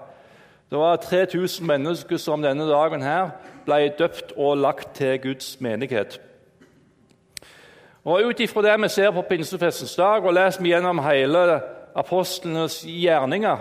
Det 0.71 0.79
var 0.79 0.95
3000 0.95 1.67
mennesker 1.67 2.17
som 2.17 2.41
denne 2.41 2.69
dagen 2.69 3.01
her 3.03 3.29
ble 3.65 3.89
døpt 3.99 4.31
og 4.37 4.57
lagt 4.57 4.95
til 4.95 5.19
Guds 5.21 5.61
menighet. 5.61 6.21
Og 8.05 8.23
Ut 8.25 8.39
ifra 8.39 8.61
det 8.61 8.81
vi 8.81 8.87
ser 8.89 9.11
på 9.11 9.21
pinsefestens 9.21 9.95
dag, 9.95 10.23
og 10.23 10.33
leser 10.33 10.61
vi 10.61 10.71
gjennom 10.71 11.03
hele 11.03 11.59
apostlenes 11.95 12.81
gjerninger, 12.87 13.57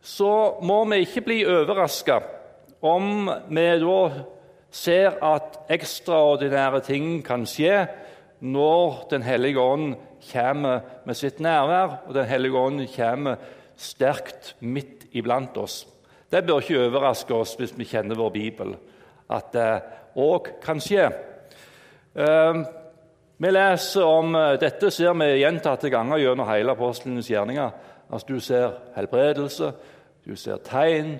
så 0.00 0.54
må 0.62 0.84
vi 0.84 1.02
ikke 1.02 1.20
bli 1.20 1.42
overraska 1.46 2.20
om 2.82 3.30
vi 3.50 3.66
da 3.82 4.10
ser 4.70 5.18
at 5.24 5.58
ekstraordinære 5.68 6.80
ting 6.86 7.24
kan 7.24 7.46
skje 7.46 7.86
når 8.40 9.06
Den 9.10 9.22
hellige 9.22 9.60
ånd 9.60 9.94
kommer 10.32 10.80
med 11.06 11.14
sitt 11.14 11.40
nærvær, 11.40 12.02
og 12.06 12.14
Den 12.14 12.26
hellige 12.26 12.58
ånd 12.58 12.86
kommer 12.96 13.36
sterkt 13.76 14.56
midt 14.60 15.06
iblant 15.12 15.56
oss. 15.56 15.86
Det 16.30 16.46
bør 16.46 16.60
ikke 16.60 16.82
overraske 16.86 17.34
oss 17.34 17.54
hvis 17.58 17.72
vi 17.78 17.86
kjenner 17.88 18.18
vår 18.18 18.30
bibel, 18.30 18.74
at 19.30 19.52
det 19.52 19.70
òg 20.16 20.50
kan 20.62 20.80
skje. 20.80 21.08
Ehm, 22.18 22.64
vi 23.38 23.50
leser 23.50 24.04
om 24.04 24.34
eh, 24.34 24.56
Dette 24.60 24.90
ser 24.90 25.14
vi 25.14 25.28
gjentatte 25.38 25.90
ganger 25.90 26.18
gjennom 26.18 26.48
hele 26.48 26.74
apostlenes 26.74 27.30
gjerninger. 27.30 27.70
Altså, 28.10 28.26
du 28.28 28.40
ser 28.40 28.78
helbredelse, 28.96 29.72
du 30.26 30.36
ser 30.36 30.60
tegn, 30.64 31.18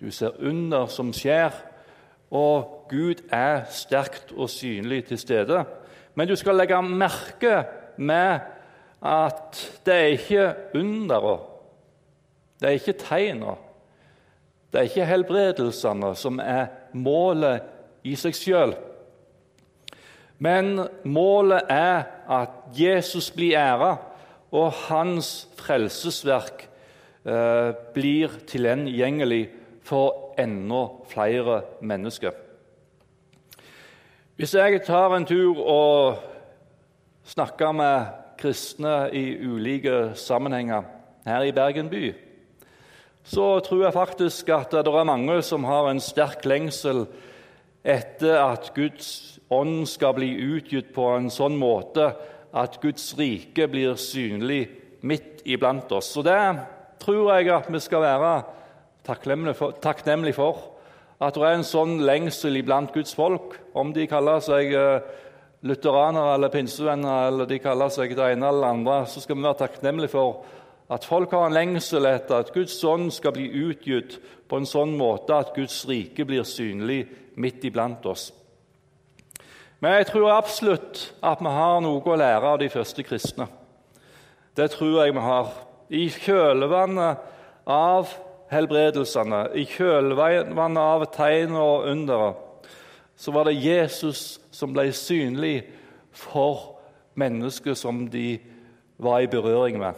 du 0.00 0.10
ser 0.10 0.36
under 0.40 0.86
som 0.86 1.12
skjer. 1.12 1.54
Og 2.30 2.86
Gud 2.90 3.22
er 3.32 3.64
sterkt 3.70 4.32
og 4.36 4.50
synlig 4.50 5.04
til 5.08 5.18
stede. 5.18 5.64
Men 6.14 6.28
du 6.28 6.36
skal 6.36 6.58
legge 6.58 6.80
merke 6.82 7.62
med 8.00 8.40
at 9.00 9.60
det 9.86 9.94
er 9.96 10.14
ikke 10.16 10.46
undera, 10.76 11.38
det 12.60 12.68
er 12.68 12.76
ikke 12.76 12.98
tegna, 13.00 13.54
det 14.70 14.78
er 14.78 14.88
ikke 14.90 15.08
helbredelsene 15.08 16.12
som 16.18 16.38
er 16.42 16.68
målet 16.92 17.64
i 18.06 18.14
seg 18.18 18.36
sjøl. 18.36 18.74
Men 20.40 20.86
målet 21.04 21.68
er 21.72 22.06
at 22.30 22.60
Jesus 22.76 23.28
blir 23.34 23.58
æra, 23.60 23.96
og 24.50 24.72
hans 24.88 25.46
frelsesverk 25.60 26.64
eh, 27.22 27.70
blir 27.94 28.32
tilgjengelig 28.50 29.44
for 29.86 30.34
enda 30.40 30.86
flere 31.10 31.60
mennesker. 31.86 32.34
Hvis 34.40 34.54
jeg 34.56 34.78
tar 34.86 35.12
en 35.12 35.26
tur 35.28 35.58
og 35.68 36.20
snakker 37.28 37.74
med 37.76 38.06
kristne 38.40 39.10
i 39.12 39.34
ulike 39.36 40.14
sammenhenger 40.16 40.86
her 41.26 41.44
i 41.44 41.52
Bergen 41.52 41.90
by, 41.92 42.14
så 43.20 43.58
tror 43.60 43.82
jeg 43.84 43.92
faktisk 43.92 44.48
at 44.56 44.72
det 44.72 44.88
er 44.88 45.04
mange 45.04 45.36
som 45.44 45.68
har 45.68 45.90
en 45.90 46.00
sterk 46.00 46.48
lengsel 46.48 47.02
etter 47.84 48.38
at 48.40 48.72
Guds 48.72 49.10
ånd 49.52 49.84
skal 49.84 50.16
bli 50.16 50.30
utgitt 50.54 50.88
på 50.96 51.10
en 51.18 51.28
sånn 51.28 51.60
måte 51.60 52.08
at 52.56 52.80
Guds 52.80 53.10
rike 53.20 53.68
blir 53.68 54.00
synlig 54.00 54.62
midt 55.04 55.44
iblant 55.44 55.92
oss. 55.92 56.14
Og 56.16 56.24
Det 56.24 56.40
tror 57.04 57.34
jeg 57.34 57.52
at 57.58 57.68
vi 57.68 57.84
skal 57.84 58.08
være 58.08 58.34
takknemlige 59.04 59.60
for, 59.60 59.76
takknemlig 59.84 60.38
for. 60.40 60.79
At 61.20 61.36
det 61.36 61.44
er 61.44 61.58
en 61.58 61.66
sånn 61.66 61.98
lengsel 62.06 62.56
iblant 62.56 62.94
Guds 62.94 63.12
folk, 63.16 63.58
om 63.76 63.92
de 63.92 64.06
kaller 64.08 64.40
seg 64.44 64.72
uh, 64.72 65.02
lutheranere 65.68 66.34
eller 66.38 66.52
pinsevenner 66.52 67.28
eller 67.28 67.48
de 67.48 67.58
kaller 67.60 67.92
seg 67.92 68.16
det 68.16 68.32
ene 68.32 68.48
eller 68.48 68.64
det 68.64 68.72
andre, 68.78 68.98
så 69.06 69.20
skal 69.20 69.36
vi 69.36 69.44
være 69.44 69.60
takknemlige 69.60 70.14
for 70.14 70.40
at 70.90 71.04
folk 71.06 71.34
har 71.36 71.46
en 71.46 71.54
lengsel 71.54 72.08
etter 72.08 72.40
at 72.40 72.52
Guds 72.54 72.78
ånd 72.88 73.12
skal 73.14 73.36
bli 73.36 73.46
utgitt 73.68 74.16
på 74.50 74.58
en 74.58 74.66
sånn 74.66 74.96
måte 74.98 75.36
at 75.36 75.52
Guds 75.54 75.84
rike 75.86 76.24
blir 76.26 76.46
synlig 76.48 77.04
midt 77.38 77.68
iblant 77.68 78.06
oss. 78.10 78.30
Men 79.80 80.00
jeg 80.00 80.10
tror 80.10 80.32
absolutt 80.34 81.06
at 81.24 81.40
vi 81.40 81.52
har 81.54 81.78
noe 81.84 82.02
å 82.02 82.18
lære 82.18 82.48
av 82.54 82.58
de 82.60 82.68
første 82.72 83.04
kristne. 83.06 83.46
Det 84.56 84.72
tror 84.74 84.98
jeg 85.04 85.14
vi 85.14 85.22
har. 85.24 85.52
I 85.90 86.08
kjølvannet 86.12 87.22
av 87.70 88.10
helbredelsene, 88.50 89.44
i 89.54 89.64
kjølvannet 89.68 90.82
av 90.82 91.06
tegn 91.14 91.56
og 91.58 91.88
under, 91.90 92.32
så 93.16 93.32
var 93.34 93.46
det 93.46 93.60
Jesus 93.60 94.40
som 94.50 94.72
ble 94.74 94.88
synlig 94.96 95.62
for 96.16 96.80
mennesket 97.18 97.78
som 97.78 98.06
de 98.10 98.38
var 99.00 99.20
i 99.20 99.30
berøring 99.30 99.78
med. 99.80 99.94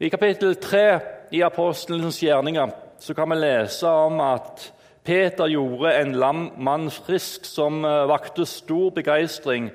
I 0.00 0.08
kapittel 0.10 0.56
3 0.60 0.86
i 1.32 1.42
Apostelens 1.46 2.18
gjerninger 2.22 2.72
så 3.00 3.14
kan 3.14 3.30
vi 3.30 3.38
lese 3.38 3.88
om 3.88 4.20
at 4.24 4.72
Peter 5.04 5.46
gjorde 5.52 5.92
en 6.00 6.14
lam 6.16 6.46
mann 6.56 6.88
frisk, 6.90 7.44
som 7.44 7.84
uh, 7.84 8.08
vakte 8.08 8.46
stor 8.48 8.90
begeistring. 8.90 9.68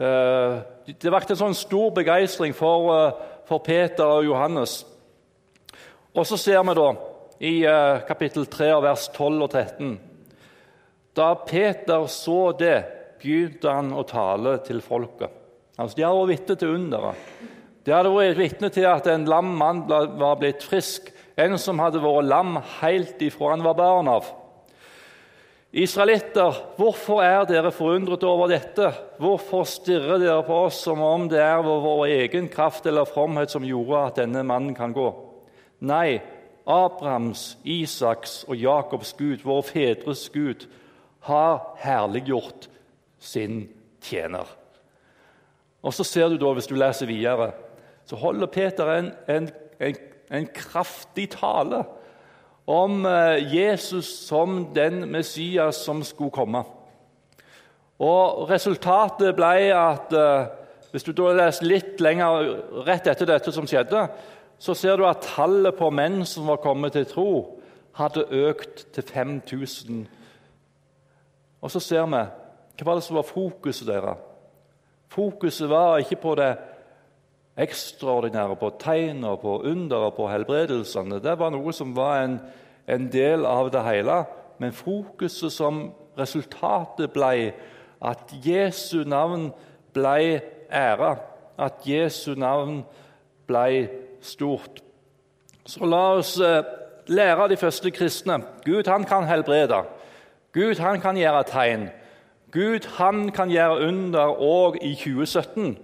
Uh, 0.00 0.62
det 0.88 1.12
vakte 1.12 1.36
en 1.36 1.42
sånn 1.42 1.56
stor 1.56 1.90
begeistring 1.92 2.56
for, 2.56 2.88
uh, 2.88 3.40
for, 3.48 3.60
Peter 3.60 4.08
og 4.08 4.24
Johannes. 4.24 4.78
Og 6.16 6.24
så 6.26 6.40
ser 6.40 6.64
vi 6.64 6.76
da 6.78 6.88
i 7.40 7.62
kapittel 8.08 8.46
3, 8.50 8.72
vers 8.84 9.08
12 9.14 9.44
og 9.46 9.50
13 9.50 9.94
Da 11.16 11.30
Peter 11.46 12.06
så 12.10 12.52
det, 12.58 12.76
begynte 13.22 13.70
han 13.70 13.92
å 13.94 14.02
tale 14.08 14.56
til 14.66 14.80
folket. 14.82 15.30
Altså, 15.78 15.96
De 15.96 16.04
har 16.04 16.16
vært 16.16 16.32
vitne 16.32 16.56
til 16.58 16.76
underet. 16.76 17.32
De 17.82 17.94
hadde 17.94 18.12
vært 18.14 18.38
vitne 18.38 18.70
til 18.74 18.86
at 18.86 19.08
en 19.10 19.26
lam 19.30 19.50
mann 19.58 19.84
var 19.88 20.38
blitt 20.40 20.62
frisk, 20.66 21.10
en 21.38 21.56
som 21.58 21.80
hadde 21.82 22.02
vært 22.02 22.28
lam 22.28 22.56
helt 22.80 23.22
ifra 23.24 23.54
han 23.54 23.64
var 23.64 23.78
barn 23.78 24.10
av. 24.10 24.28
Israelitter, 25.72 26.52
hvorfor 26.76 27.22
er 27.24 27.46
dere 27.48 27.70
forundret 27.72 28.26
over 28.28 28.50
dette? 28.52 28.90
Hvorfor 29.16 29.64
stirrer 29.64 30.20
dere 30.20 30.42
på 30.44 30.58
oss 30.66 30.82
som 30.84 31.00
om 31.00 31.24
det 31.32 31.40
er 31.40 31.64
vår 31.64 32.02
egen 32.10 32.50
kraft 32.52 32.84
eller 32.86 33.08
fromhet 33.08 33.50
som 33.50 33.64
gjorde 33.64 34.02
at 34.10 34.20
denne 34.20 34.44
mannen 34.44 34.76
kan 34.76 34.92
gå? 34.92 35.08
Nei, 35.88 36.20
Abrahams, 36.66 37.58
Isaks 37.64 38.44
og 38.48 38.56
Jakobs 38.56 39.12
Gud, 39.18 39.42
våre 39.44 39.62
fedres 39.62 40.28
Gud, 40.34 40.66
har 41.26 41.74
herliggjort 41.82 42.68
sin 43.18 43.68
tjener. 44.02 44.46
Og 45.82 45.94
så 45.94 46.04
ser 46.06 46.28
du 46.28 46.38
da, 46.38 46.52
hvis 46.54 46.70
du 46.70 46.74
leser 46.78 47.06
videre, 47.06 47.52
så 48.06 48.16
holder 48.16 48.46
Peter 48.46 48.90
en, 48.94 49.10
en, 49.28 49.48
en, 49.80 49.98
en 50.30 50.46
kraftig 50.54 51.28
tale 51.34 51.84
om 52.66 53.06
eh, 53.06 53.54
Jesus 53.54 54.06
som 54.26 54.74
den 54.74 55.10
Messias 55.10 55.82
som 55.84 56.02
skulle 56.06 56.34
komme. 56.34 56.62
Og 58.02 58.48
Resultatet 58.50 59.34
ble 59.38 59.70
at 59.74 60.14
eh, 60.14 60.50
hvis 60.92 61.06
du 61.06 61.14
da 61.16 61.32
leser 61.38 61.66
litt 61.66 62.02
lenger 62.04 62.50
rett 62.86 63.06
etter 63.08 63.28
dette 63.28 63.54
som 63.54 63.66
skjedde, 63.68 64.06
så 64.62 64.74
ser 64.78 64.96
du 64.96 65.02
at 65.08 65.24
tallet 65.26 65.74
på 65.74 65.88
menn 65.90 66.20
som 66.28 66.46
var 66.46 66.60
kommet 66.62 66.94
til 66.94 67.06
tro, 67.10 67.30
hadde 67.98 68.28
økt 68.30 68.84
til 68.94 69.02
5000. 69.02 70.04
Og 71.60 71.70
så 71.70 71.80
ser 71.82 72.06
vi 72.06 72.20
hva 72.22 72.86
var 72.86 72.98
det 72.98 73.04
som 73.04 73.18
var 73.18 73.26
fokuset 73.26 73.88
deres. 73.90 74.20
Fokuset 75.12 75.68
var 75.70 75.98
ikke 76.00 76.20
på 76.22 76.34
det 76.38 76.52
ekstraordinære, 77.60 78.56
på 78.56 78.70
tegner, 78.80 79.36
på 79.36 79.58
under 79.66 80.06
og 80.08 80.14
på 80.16 80.28
helbredelsene. 80.30 81.18
Det 81.20 81.34
var 81.38 81.50
noe 81.52 81.74
som 81.74 81.92
var 81.96 82.22
en, 82.22 82.38
en 82.88 83.10
del 83.12 83.44
av 83.46 83.68
det 83.74 83.82
hele. 83.84 84.22
Men 84.62 84.72
fokuset 84.72 85.52
som 85.52 85.82
resultatet 86.18 87.12
ble 87.12 87.50
at 88.02 88.32
Jesu 88.46 89.02
navn 89.04 89.50
ble 89.92 90.40
æra, 90.70 91.16
at 91.58 91.84
Jesu 91.86 92.32
navn 92.38 92.84
ble 93.46 93.90
stort. 94.22 94.82
Så 95.66 95.86
la 95.86 96.02
oss 96.18 96.36
eh, 96.40 96.64
lære 97.06 97.48
de 97.48 97.56
første 97.56 97.90
kristne. 97.90 98.42
Gud 98.64 98.88
han 98.88 99.04
kan 99.04 99.26
helbrede. 99.28 99.82
Gud 100.52 100.80
han 100.80 101.00
kan 101.00 101.16
gjøre 101.16 101.44
tegn. 101.48 101.88
Gud 102.52 102.86
han 102.98 103.30
kan 103.32 103.50
gjøre 103.50 103.88
under 103.88 104.34
òg 104.36 104.76
i 104.82 104.94
2017. 104.94 105.78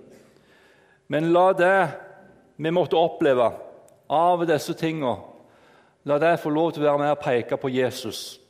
Men 1.09 1.33
la 1.33 1.53
det 1.57 1.89
vi 2.57 2.71
måtte 2.71 2.99
oppleve 2.99 3.53
av 4.11 4.45
disse 4.49 4.75
tingene, 4.77 5.17
la 6.05 6.19
det 6.19 6.39
få 6.43 6.51
lov 6.51 6.73
til 6.73 6.83
å 6.83 6.91
være 6.91 7.01
med 7.01 7.15
og 7.15 7.23
peke 7.23 7.57
på 7.61 7.71
Jesus. 7.73 8.41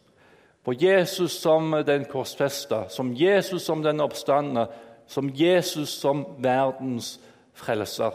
På 0.64 0.74
Jesus 0.74 1.38
som 1.40 1.70
den 1.86 2.04
korsfesta, 2.10 2.88
som 2.88 3.12
Jesus 3.14 3.62
som 3.64 3.82
den 3.82 4.00
oppstandende, 4.00 4.66
som 5.06 5.30
Jesus 5.34 5.94
som 6.00 6.24
verdens 6.38 7.16
frelser. 7.54 8.12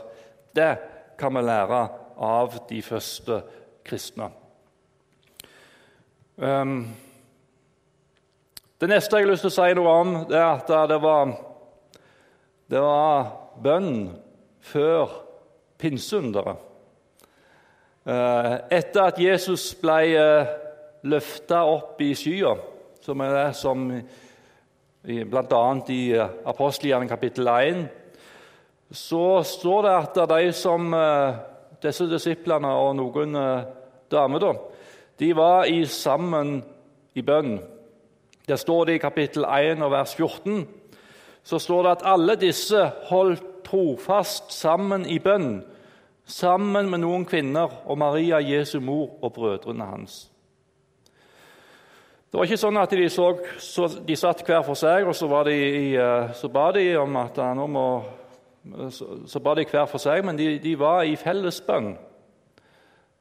Det 0.55 0.75
kan 1.19 1.35
vi 1.35 1.43
lære 1.45 1.81
av 2.17 2.59
de 2.69 2.81
første 2.85 3.41
kristne. 3.85 4.29
Um, 6.37 6.87
det 8.81 8.89
neste 8.89 9.15
jeg 9.15 9.27
har 9.27 9.31
lyst 9.31 9.45
til 9.45 9.51
å 9.51 9.55
si 9.55 9.75
noe 9.77 9.95
om, 10.01 10.13
det 10.27 10.39
er 10.39 10.49
at 10.49 10.71
det 10.91 10.99
var, 11.03 11.35
det 12.67 12.81
var 12.83 13.29
bønn 13.63 13.93
før 14.63 15.13
pinseunderet. 15.79 16.69
Eh, 18.03 18.53
etter 18.75 19.05
at 19.05 19.19
Jesus 19.23 19.69
ble 19.79 19.99
eh, 20.19 20.49
løfta 21.07 21.61
opp 21.71 22.01
i 22.03 22.09
skya, 22.19 22.51
som 22.99 23.21
er 23.23 23.35
det 23.37 23.45
som 23.55 23.85
bl.a. 25.03 25.61
i 25.87 26.01
eh, 26.11 26.33
apostelgjerningen 26.51 27.13
kapittel 27.13 27.47
1, 27.47 27.85
så 28.91 29.43
står 29.47 29.85
det 29.85 29.93
at 29.99 30.19
de 30.29 30.51
som 30.53 30.93
disse 31.83 32.07
disiplene 32.09 32.69
og 32.69 32.95
noen 32.97 33.37
damer 34.11 34.43
da, 34.43 34.53
de 35.19 35.29
var 35.35 35.69
i 35.69 35.83
sammen 35.85 36.57
i 37.15 37.21
bønn. 37.21 37.57
Der 38.47 38.59
står 38.59 38.85
det 38.85 38.97
i 38.97 39.03
kapittel 39.03 39.45
1 39.47 39.83
og 39.85 39.91
vers 39.93 40.15
14 40.17 40.65
så 41.43 41.59
står 41.59 41.83
det 41.83 41.91
at 41.91 42.05
alle 42.07 42.35
disse 42.39 42.91
holdt 43.09 43.43
trofast 43.67 44.51
sammen 44.55 45.05
i 45.09 45.19
bønn, 45.19 45.63
sammen 46.25 46.89
med 46.91 47.03
noen 47.03 47.25
kvinner 47.27 47.81
og 47.85 47.97
Maria, 47.99 48.39
Jesu 48.39 48.79
mor, 48.79 49.17
og 49.21 49.33
brødrene 49.35 49.87
hans. 49.87 50.29
Det 52.31 52.39
var 52.39 52.47
ikke 52.47 52.57
sånn 52.63 52.79
at 52.81 52.95
de, 52.95 53.09
så, 53.13 53.27
så, 53.61 53.87
de 54.07 54.15
satt 54.17 54.41
hver 54.47 54.63
for 54.65 54.79
seg, 54.79 55.05
og 55.05 55.15
så, 55.15 55.27
de, 55.45 55.57
eh, 55.99 56.31
så 56.33 56.49
ba 56.49 56.71
de 56.73 56.85
om 56.97 57.19
at 57.21 57.37
nå 57.59 57.67
må 57.69 57.87
så, 58.93 59.07
så 59.27 59.41
ba 59.43 59.55
de 59.57 59.65
hver 59.67 59.89
for 59.91 60.01
seg, 60.01 60.23
men 60.25 60.39
de, 60.39 60.55
de 60.63 60.73
var 60.79 61.03
i 61.03 61.17
felles 61.19 61.59
bønn. 61.65 61.93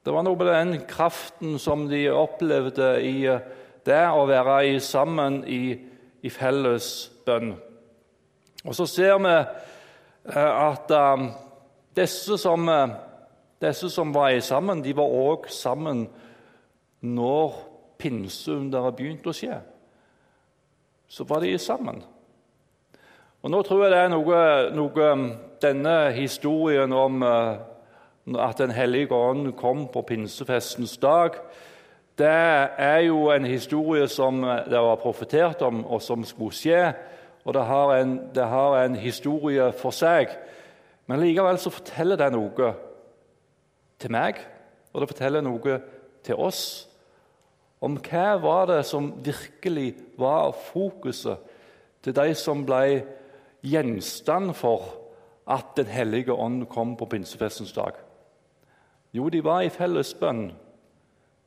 Det 0.03 0.15
var 0.15 0.25
noe 0.27 0.39
med 0.39 0.51
den 0.51 0.87
kraften 0.91 1.59
som 1.63 1.89
de 1.91 2.05
opplevde 2.11 2.95
i 3.07 3.17
eh, 3.31 3.43
det 3.87 4.05
å 4.15 4.27
være 4.31 4.61
i, 4.71 4.79
sammen 4.83 5.43
i, 5.51 5.75
i 6.23 6.31
felles 6.31 6.89
bønn. 7.27 7.55
Og 8.63 8.77
så 8.79 8.87
ser 8.87 9.19
vi 9.19 9.37
Eh, 10.25 10.71
at 10.71 10.91
um, 10.91 11.31
disse, 11.97 12.39
som, 12.39 12.71
disse 13.61 13.91
som 13.91 14.15
var 14.15 14.41
sammen, 14.41 14.83
de 14.85 14.95
var 14.97 15.11
òg 15.11 15.49
sammen 15.51 16.07
når 17.03 17.57
pinseunderet 17.99 18.97
begynte 18.97 19.33
å 19.33 19.35
skje. 19.35 19.59
så 21.13 21.25
var 21.29 21.43
de 21.43 21.59
sammen. 21.59 21.99
Og 23.43 23.51
Nå 23.51 23.59
tror 23.67 23.81
jeg 23.83 23.91
det 23.91 23.99
er 23.99 24.11
noe, 24.13 24.41
noe 24.71 25.07
denne 25.63 25.93
historien 26.15 26.93
om 26.95 27.25
uh, 27.27 27.59
at 28.39 28.61
Den 28.61 28.71
hellige 28.71 29.15
ånd 29.15 29.49
kom 29.59 29.89
på 29.91 30.05
pinsefestens 30.07 30.95
dag, 31.03 31.35
det 32.19 32.29
er 32.79 33.01
jo 33.09 33.33
en 33.35 33.45
historie 33.45 34.07
som 34.07 34.45
det 34.45 34.79
var 34.79 35.01
profetert 35.03 35.63
om, 35.67 35.81
og 35.87 35.99
som 36.03 36.23
skulle 36.25 36.55
skje. 36.55 36.93
Og 37.43 37.55
det 37.57 37.65
har 37.67 37.95
en, 37.97 38.13
det 38.35 38.45
har 38.47 38.77
en 38.79 38.95
historie 38.95 39.65
for 39.75 39.91
seg. 39.91 40.31
Men 41.11 41.19
likevel 41.25 41.59
så 41.59 41.73
forteller 41.75 42.21
det 42.21 42.29
noe 42.31 42.69
til 43.99 44.13
meg, 44.15 44.39
og 44.93 45.03
det 45.03 45.09
forteller 45.11 45.43
noe 45.43 45.81
til 46.23 46.39
oss 46.39 46.63
om 47.83 47.99
hva 47.99 48.37
var 48.39 48.71
det 48.71 48.85
som 48.87 49.11
virkelig 49.25 49.97
var 50.21 50.55
fokuset 50.71 51.43
til 52.07 52.15
de 52.15 52.37
som 52.39 52.63
ble 52.69 53.03
gjenstand 53.63 54.55
for 54.55 54.99
at 55.47 55.77
Den 55.77 55.87
hellige 55.87 56.33
ånd 56.33 56.67
kom 56.67 56.97
på 56.97 57.07
pinsefestens 57.07 57.73
dag? 57.73 57.93
Jo, 59.13 59.29
de 59.29 59.45
var 59.45 59.63
i 59.63 59.69
fellesbønn, 59.69 60.53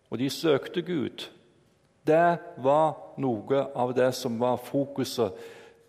og 0.09 0.19
de 0.19 0.29
søkte 0.29 0.81
Gud. 0.81 1.29
Det 2.05 2.37
var 2.61 2.91
noe 3.17 3.63
av 3.75 3.93
det 3.97 4.11
som 4.13 4.37
var 4.39 4.59
fokuset 4.61 5.33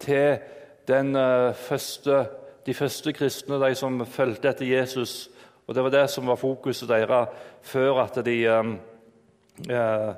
til 0.00 0.38
uh, 1.16 1.52
første, 1.52 2.22
de 2.66 2.74
første 2.74 3.12
kristne, 3.12 3.60
de 3.60 3.74
som 3.74 4.00
fulgte 4.06 4.48
etter 4.48 4.70
Jesus. 4.70 5.28
Og 5.66 5.74
Det 5.74 5.84
var 5.84 5.90
det 5.90 6.10
som 6.10 6.26
var 6.26 6.40
fokuset 6.40 6.88
deres 6.88 7.28
før 7.62 8.04
at 8.06 8.24
de 8.24 8.38
um, 8.48 8.78
uh, 9.68 10.14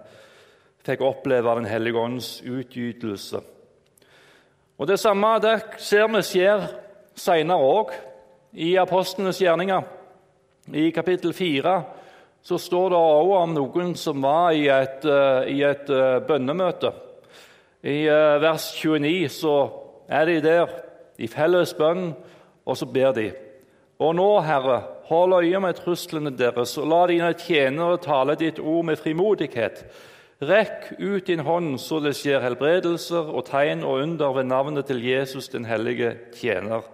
fikk 0.84 1.00
oppleve 1.00 1.56
Den 1.56 1.64
hellige 1.64 1.98
ånds 1.98 2.42
utgytelse. 2.42 3.40
Og 4.78 4.86
Det 4.86 4.98
samme 5.00 5.38
det 5.42 5.56
ser 5.82 6.06
vi 6.06 6.20
skjer 6.22 6.68
senere 7.18 7.58
òg, 7.66 7.90
i 8.54 8.76
apostlenes 8.80 9.40
gjerninger. 9.42 9.82
I 10.72 10.90
kapittel 10.90 11.34
4 11.34 11.74
så 12.42 12.58
står 12.58 12.90
det 12.90 12.98
også 12.98 13.40
om 13.42 13.54
noen 13.56 13.90
som 13.98 14.22
var 14.22 14.54
i 14.56 14.68
et, 14.72 15.04
uh, 15.04 15.42
i 15.44 15.60
et 15.66 15.90
uh, 15.90 16.20
bønnemøte. 16.24 16.92
I 17.82 18.06
uh, 18.08 18.38
vers 18.40 18.70
29 18.78 19.28
så 19.34 19.56
er 20.08 20.30
de 20.30 20.38
der 20.46 20.72
i 21.18 21.28
felles 21.28 21.74
bønn, 21.76 22.12
og 22.64 22.78
så 22.78 22.86
ber 22.86 23.12
de. 23.18 23.26
Og 23.98 24.14
nå, 24.14 24.28
Herre, 24.46 24.78
hold 25.10 25.40
øye 25.42 25.60
med 25.60 25.74
truslene 25.82 26.30
deres, 26.38 26.76
og 26.78 26.86
la 26.88 27.02
dine 27.10 27.32
tjenere 27.34 27.98
tale 28.00 28.38
ditt 28.38 28.62
ord 28.62 28.86
med 28.86 29.02
frimodighet. 29.02 29.82
Rekk 30.38 30.92
ut 31.02 31.26
din 31.26 31.42
hånd, 31.42 31.80
så 31.82 31.98
det 31.98 32.12
skjer 32.14 32.44
helbredelser 32.44 33.26
og 33.26 33.48
tegn 33.48 33.82
og 33.82 34.04
under 34.04 34.36
ved 34.36 34.46
navnet 34.46 34.86
til 34.86 35.02
Jesus, 35.02 35.48
den 35.50 35.64
hellige 35.66 36.12
tjener. 36.36 36.84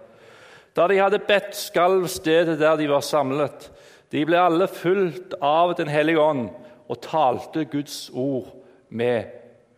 Da 0.75 0.87
de 0.89 0.97
hadde 0.97 1.21
bedt, 1.27 1.53
skalv 1.55 2.07
stedet 2.09 2.57
der 2.59 2.75
de 2.79 2.89
var 2.89 3.05
samlet. 3.05 3.69
De 4.11 4.23
ble 4.25 4.39
alle 4.41 4.67
fulgt 4.67 5.35
av 5.41 5.75
Den 5.77 5.87
hellige 5.87 6.21
ånd 6.21 6.49
og 6.89 7.01
talte 7.01 7.65
Guds 7.69 8.09
ord 8.13 8.49
med 8.89 9.29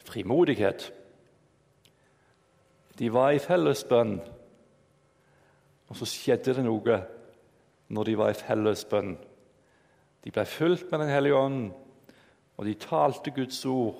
frimodighet. 0.08 0.91
De 2.99 3.10
var 3.13 3.36
i 3.36 3.39
fellesbønn, 3.43 4.17
og 5.88 5.99
så 5.99 6.08
skjedde 6.08 6.56
det 6.56 6.63
noe 6.65 7.01
når 7.88 8.08
de 8.08 8.15
var 8.19 8.32
i 8.32 8.39
fellesbønn. 8.39 9.17
De 10.23 10.32
ble 10.32 10.45
fulgt 10.47 10.88
med 10.91 11.03
Den 11.03 11.12
hellige 11.13 11.36
ånd 11.36 11.67
og 12.58 12.65
de 12.65 12.74
talte 12.74 13.32
Guds 13.32 13.65
ord 13.65 13.96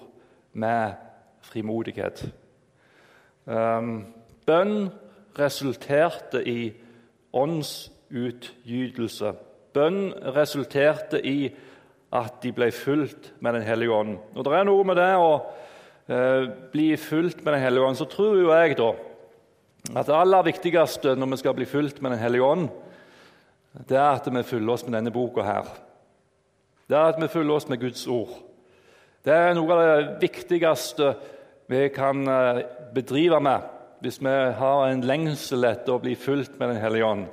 med 0.54 0.94
frimodighet. 1.42 2.34
Um, 3.46 4.06
bønn 4.46 4.90
resulterte 5.40 6.42
i 6.48 6.74
åndsutgytelse. 7.34 9.34
Bønn 9.74 10.14
resulterte 10.36 11.22
i 11.22 11.50
at 12.18 12.40
de 12.44 12.52
ble 12.56 12.72
fulgt 12.72 13.34
med 13.40 13.54
Den 13.54 13.66
hellige 13.68 13.92
ånd. 13.92 14.18
Og 14.36 14.46
Det 14.46 14.54
er 14.54 14.64
noe 14.64 14.84
med 14.88 14.96
det 14.96 15.10
å 15.20 15.32
eh, 16.08 16.48
bli 16.72 16.96
fulgt 16.98 17.44
med 17.44 17.54
Den 17.54 17.62
hellige 17.62 17.84
ånd. 17.84 18.00
Så 18.00 18.08
tror 18.10 18.40
jo 18.40 18.54
jeg 18.54 18.78
da 18.80 18.94
at 19.96 20.08
det 20.08 20.16
aller 20.16 20.44
viktigste 20.44 21.16
når 21.16 21.30
vi 21.32 21.38
skal 21.38 21.56
bli 21.56 21.66
fulgt 21.66 22.02
med 22.02 22.12
Den 22.12 22.20
hellige 22.20 22.44
ånd, 22.44 22.70
det 23.88 23.98
er 23.98 24.16
at 24.16 24.28
vi 24.34 24.44
fyller 24.44 24.74
oss 24.74 24.86
med 24.88 24.98
denne 24.98 25.14
boka 25.14 25.44
her. 25.46 25.68
Det 26.90 26.98
er 26.98 27.14
at 27.14 27.22
vi 27.22 27.28
fyller 27.28 27.54
oss 27.54 27.70
med 27.70 27.80
Guds 27.80 28.08
ord. 28.08 28.34
Det 29.28 29.36
er 29.36 29.58
noe 29.58 29.76
av 29.76 29.82
det 29.84 30.20
viktigste 30.22 31.10
vi 31.68 31.82
kan 31.92 32.22
eh, 32.32 32.62
bedrive 32.96 33.42
med 33.44 33.74
hvis 34.00 34.22
vi 34.24 34.36
har 34.56 34.84
en 34.88 35.02
lengsel 35.04 35.68
etter 35.68 35.98
å 35.98 36.00
bli 36.00 36.14
fulgt 36.16 36.54
med 36.56 36.70
Den 36.72 36.80
hellige 36.80 37.10
ånd. 37.10 37.26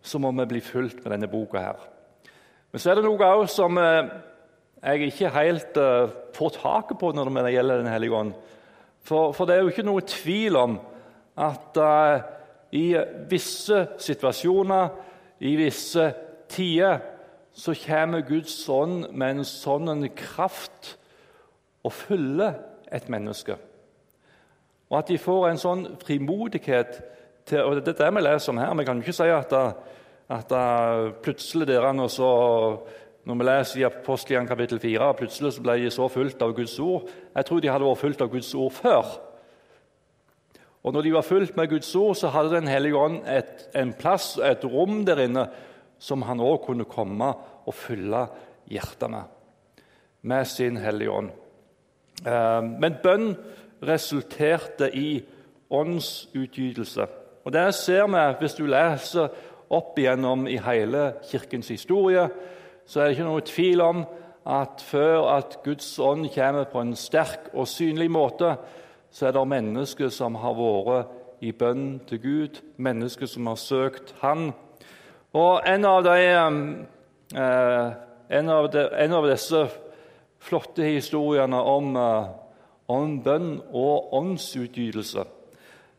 Så 0.00 0.16
må 0.22 0.30
vi 0.38 0.46
bli 0.54 0.62
fulgt 0.64 1.02
med 1.02 1.12
denne 1.12 1.28
boka 1.28 1.60
her. 1.60 1.82
Men 2.72 2.80
så 2.80 2.90
er 2.90 2.96
det 2.96 3.04
noe 3.04 3.28
også 3.42 3.58
som 3.58 3.80
eh, 3.82 4.08
jeg 4.80 5.10
ikke 5.10 5.34
helt 5.34 5.76
uh, 5.76 6.14
får 6.32 6.54
taket 6.56 6.98
på 7.02 7.12
når 7.12 7.28
det 7.36 7.52
gjelder 7.58 7.82
Den 7.82 7.92
hellige 7.92 8.16
ånd. 8.22 8.32
For, 9.04 9.36
for, 9.36 9.44
det 9.44 9.58
er 9.58 9.66
jo 9.66 9.74
ikke 9.74 9.86
noe 9.90 10.06
tvil 10.08 10.56
om 10.62 10.78
at 11.36 11.76
uh, 11.82 12.24
i 12.72 12.96
visse 13.28 13.84
situasjoner, 14.00 14.96
i 15.44 15.54
visse 15.60 16.08
tider, 16.48 17.04
så 17.52 17.76
kommer 17.84 18.24
Guds 18.24 18.56
ånd 18.72 19.10
med 19.12 19.42
en 19.42 19.44
sånn 19.44 20.08
kraft 20.16 20.96
og 21.82 21.92
følge 21.92 22.52
et 22.92 23.08
menneske. 23.08 23.56
Og 24.90 24.98
at 24.98 25.08
de 25.08 25.18
får 25.18 25.48
en 25.48 25.60
sånn 25.60 25.86
frimodighet 26.02 27.00
til 27.48 27.64
og 27.64 27.80
Det 27.80 27.94
er 27.94 28.04
det 28.04 28.14
vi 28.14 28.22
leser 28.22 28.52
om 28.52 28.58
her. 28.60 28.74
Vi 28.78 28.84
kan 28.86 29.00
ikke 29.02 29.14
si 29.16 29.30
at, 29.34 29.54
at 30.30 30.52
plutselig 31.24 31.66
dere 31.66 31.94
nå 31.96 32.06
så 32.12 32.28
når 33.24 33.38
vi 33.38 33.46
leser 33.46 33.80
i 33.80 33.84
Apostelian 33.86 34.46
kapittel 34.46 34.80
4, 34.82 35.12
plutselig 35.14 35.52
så 35.54 35.62
ble 35.62 35.76
de 35.78 35.90
så 35.94 36.08
fulgt 36.10 36.42
av 36.42 36.54
Guds 36.56 36.74
ord. 36.82 37.10
Jeg 37.34 37.46
tror 37.46 37.60
de 37.62 37.70
hadde 37.70 37.86
vært 37.86 38.00
fulgt 38.00 38.24
av 38.24 38.30
Guds 38.32 38.54
ord 38.58 38.72
før. 38.74 39.12
Og 40.82 40.94
når 40.94 41.06
de 41.06 41.12
var 41.14 41.26
fulgt 41.26 41.56
med 41.56 41.70
Guds 41.70 41.92
ord, 41.94 42.16
så 42.18 42.32
hadde 42.34 42.56
Den 42.56 42.68
hellige 42.68 42.98
ånd 42.98 43.20
et, 43.26 43.68
en 43.78 43.92
plass, 43.94 44.38
et 44.42 44.64
rom 44.64 45.04
der 45.06 45.22
inne, 45.22 45.46
som 46.02 46.22
han 46.26 46.42
òg 46.42 46.64
kunne 46.66 46.84
komme 46.90 47.28
og 47.66 47.74
fylle 47.74 48.26
hjertet 48.66 49.10
med, 49.10 49.30
med 50.22 50.44
sin 50.50 50.76
Hellige 50.82 51.10
Ånd. 51.10 51.30
Eh, 52.26 52.62
men 52.62 52.98
bønn 53.02 53.32
resulterte 53.82 54.90
i 54.96 55.22
åndsutgytelse. 55.70 57.06
Og 57.44 57.52
Det 57.52 57.74
ser 57.74 58.06
vi 58.06 58.34
hvis 58.40 58.54
du 58.54 58.66
leser 58.66 59.28
opp 59.70 59.98
igjennom 59.98 60.46
i 60.46 60.56
hele 60.56 61.14
Kirkens 61.30 61.68
historie. 61.68 62.28
Så 62.86 63.00
er 63.00 63.04
det 63.04 63.16
ikke 63.16 63.30
noe 63.30 63.40
tvil 63.40 63.80
om 63.80 64.04
at 64.46 64.82
før 64.82 65.38
at 65.38 65.58
Guds 65.64 65.98
ånd 65.98 66.28
kommer 66.34 66.64
på 66.64 66.80
en 66.80 66.96
sterk 66.96 67.50
og 67.54 67.68
synlig 67.68 68.10
måte, 68.10 68.56
så 69.10 69.26
er 69.26 69.32
det 69.32 69.48
mennesker 69.48 70.08
som 70.08 70.34
har 70.34 70.54
vært 70.56 71.06
i 71.42 71.52
bønn 71.52 72.00
til 72.08 72.20
Gud, 72.22 72.60
mennesker 72.76 73.26
som 73.26 73.46
har 73.46 73.58
søkt 73.58 74.14
Han. 74.20 74.52
Og 75.32 75.60
En 75.66 75.84
av, 75.84 76.02
de, 76.04 76.10
eh, 77.34 77.92
en 78.30 78.48
av, 78.48 78.70
de, 78.72 78.88
en 78.98 79.12
av 79.12 79.28
disse 79.30 79.66
flotte 80.42 80.82
historiene 80.82 81.56
om, 81.56 81.96
eh, 81.96 82.26
om 82.88 83.22
bønn 83.22 83.62
og 83.72 84.14
åndsutgytelse. 84.14 85.24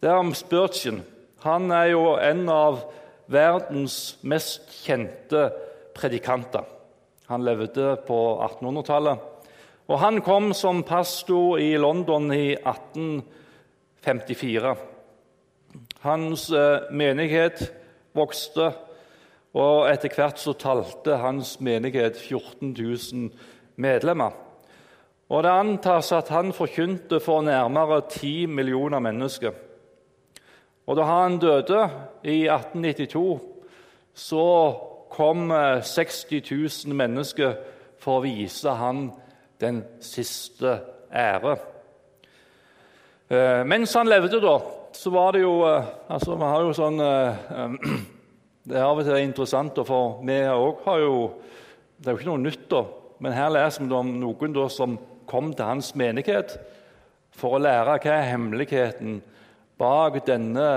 Det 0.02 0.10
er 0.10 0.20
om 0.20 0.34
Spurgeon. 0.34 1.04
Han 1.44 1.72
er 1.72 1.86
jo 1.86 2.16
en 2.16 2.50
av 2.50 2.84
verdens 3.28 4.18
mest 4.22 4.62
kjente 4.86 5.52
predikanter. 5.96 6.64
Han 7.28 7.44
levde 7.44 7.98
på 8.08 8.40
1800-tallet. 8.44 9.18
Og 9.88 10.00
Han 10.00 10.22
kom 10.22 10.54
som 10.54 10.84
pastor 10.84 11.60
i 11.60 11.78
London 11.78 12.32
i 12.32 12.56
1854. 12.56 14.76
Hans 16.02 16.52
eh, 16.52 16.80
menighet 16.92 17.74
vokste, 18.14 18.74
og 19.54 19.90
etter 19.90 20.10
hvert 20.16 20.40
så 20.40 20.54
talte 20.54 21.18
hans 21.22 21.60
menighet 21.62 22.18
14 22.18 22.74
000 22.74 23.30
medlemmer. 23.76 24.32
Og 25.30 25.44
Det 25.44 25.50
antas 25.50 26.12
at 26.12 26.30
han 26.30 26.54
forkynte 26.54 27.20
for 27.24 27.42
nærmere 27.42 28.02
ti 28.10 28.46
millioner 28.46 29.00
mennesker. 29.00 29.52
Og 30.88 30.96
Da 30.98 31.04
han 31.04 31.40
døde 31.40 31.90
i 32.24 32.48
1892, 32.48 33.40
så 34.14 34.76
kom 35.10 35.50
60 35.84 36.26
eh, 36.32 36.58
000 36.86 36.96
mennesker 36.96 37.54
for 37.98 38.20
å 38.20 38.24
vise 38.24 38.70
han 38.70 39.12
den 39.62 39.84
siste 40.02 40.80
ære. 41.14 41.58
Eh, 43.30 43.64
mens 43.66 43.94
han 43.94 44.08
levde, 44.08 44.42
da, 44.42 44.58
så 44.92 45.10
var 45.10 45.32
det 45.32 45.42
jo 45.42 45.64
eh, 45.66 45.86
altså 46.10 46.36
Vi 46.36 46.44
har 46.44 46.62
jo 46.62 46.74
sånn 46.74 46.98
Det 48.68 48.78
er 48.78 48.84
av 48.86 49.00
og 49.00 49.06
til 49.06 49.18
interessant, 49.18 49.80
for 49.88 50.20
vi 50.24 50.36
òg 50.48 50.84
har 50.86 51.00
jo 51.00 51.16
Det 51.98 52.08
er 52.08 52.12
jo 52.12 52.20
ikke 52.20 52.30
noe 52.30 52.44
nytt, 52.44 52.68
da 52.70 52.84
men 53.24 53.36
her 53.38 53.54
leser 53.56 53.86
vi 53.88 53.96
om 53.96 54.10
noen 54.20 54.58
som 54.68 54.98
kom 55.30 55.54
til 55.56 55.64
hans 55.64 55.94
menighet 55.96 56.58
for 57.32 57.56
å 57.56 57.62
lære 57.64 57.96
hva 58.04 58.16
er 58.18 58.32
hemmeligheten 58.34 59.22
bak 59.80 60.18
denne, 60.28 60.68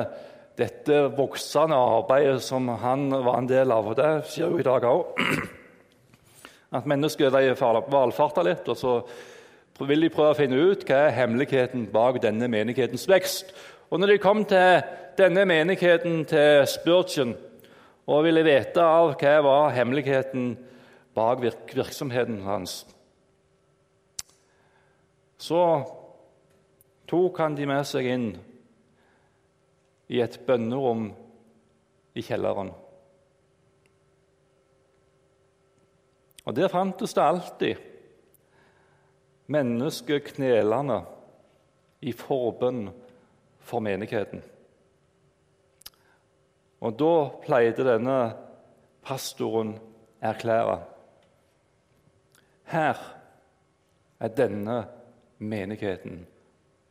dette 0.57 1.01
voksende 1.17 1.77
arbeidet 1.77 2.45
som 2.47 2.69
han 2.81 3.09
var 3.11 3.41
en 3.41 3.49
del 3.51 3.75
av. 3.75 3.91
Og 3.91 3.99
Det 3.99 4.11
skjer 4.31 4.53
jo 4.53 4.61
i 4.63 4.67
dag 4.67 4.87
òg. 4.87 5.19
At 6.77 6.87
mennesker 6.87 7.35
de 7.35 7.57
valfarter 7.59 8.47
litt, 8.47 8.71
og 8.71 8.79
så 8.79 8.95
vil 9.87 10.07
de 10.07 10.13
prøve 10.15 10.37
å 10.37 10.39
finne 10.39 10.63
ut 10.71 10.87
hva 10.87 11.03
er 11.09 11.17
hemmeligheten 11.19 11.89
bak 11.93 12.21
denne 12.23 12.49
menighetens 12.53 13.09
vekst. 13.11 13.51
Og 13.91 14.01
når 14.01 14.15
de 14.15 14.23
kom 14.23 14.45
til 14.49 14.87
denne 15.19 15.45
menigheten 15.51 16.23
til 16.31 16.63
Spurgeon 16.71 17.35
og 18.07 18.25
ville 18.27 18.47
vite 18.47 18.83
av 18.83 19.17
hva 19.19 19.37
var 19.43 19.75
hemmeligheten 19.75 20.55
bak 21.17 21.41
virksomheten 21.43 22.43
hans, 22.45 22.85
så 25.37 25.63
tok 27.09 27.39
han 27.41 27.57
de 27.57 27.67
med 27.69 27.85
seg 27.89 28.09
inn 28.11 28.27
i 30.13 30.21
et 30.23 30.39
bønnerom 30.47 31.09
i 32.17 32.25
kjelleren. 32.25 32.73
Og 36.47 36.55
Der 36.55 36.71
fantes 36.71 37.15
det 37.15 37.23
alltid 37.23 37.77
mennesker 39.51 40.21
knelende 40.29 41.01
i 42.07 42.13
forbønn 42.15 42.87
for 43.67 43.83
menigheten. 43.83 44.45
Og 46.87 46.95
da 47.01 47.15
pleide 47.43 47.87
denne 47.87 48.19
pastoren 49.07 49.75
erklære 50.23 50.96
Her 52.67 52.99
er 54.21 54.29
denne 54.29 54.89
menigheten 55.39 56.27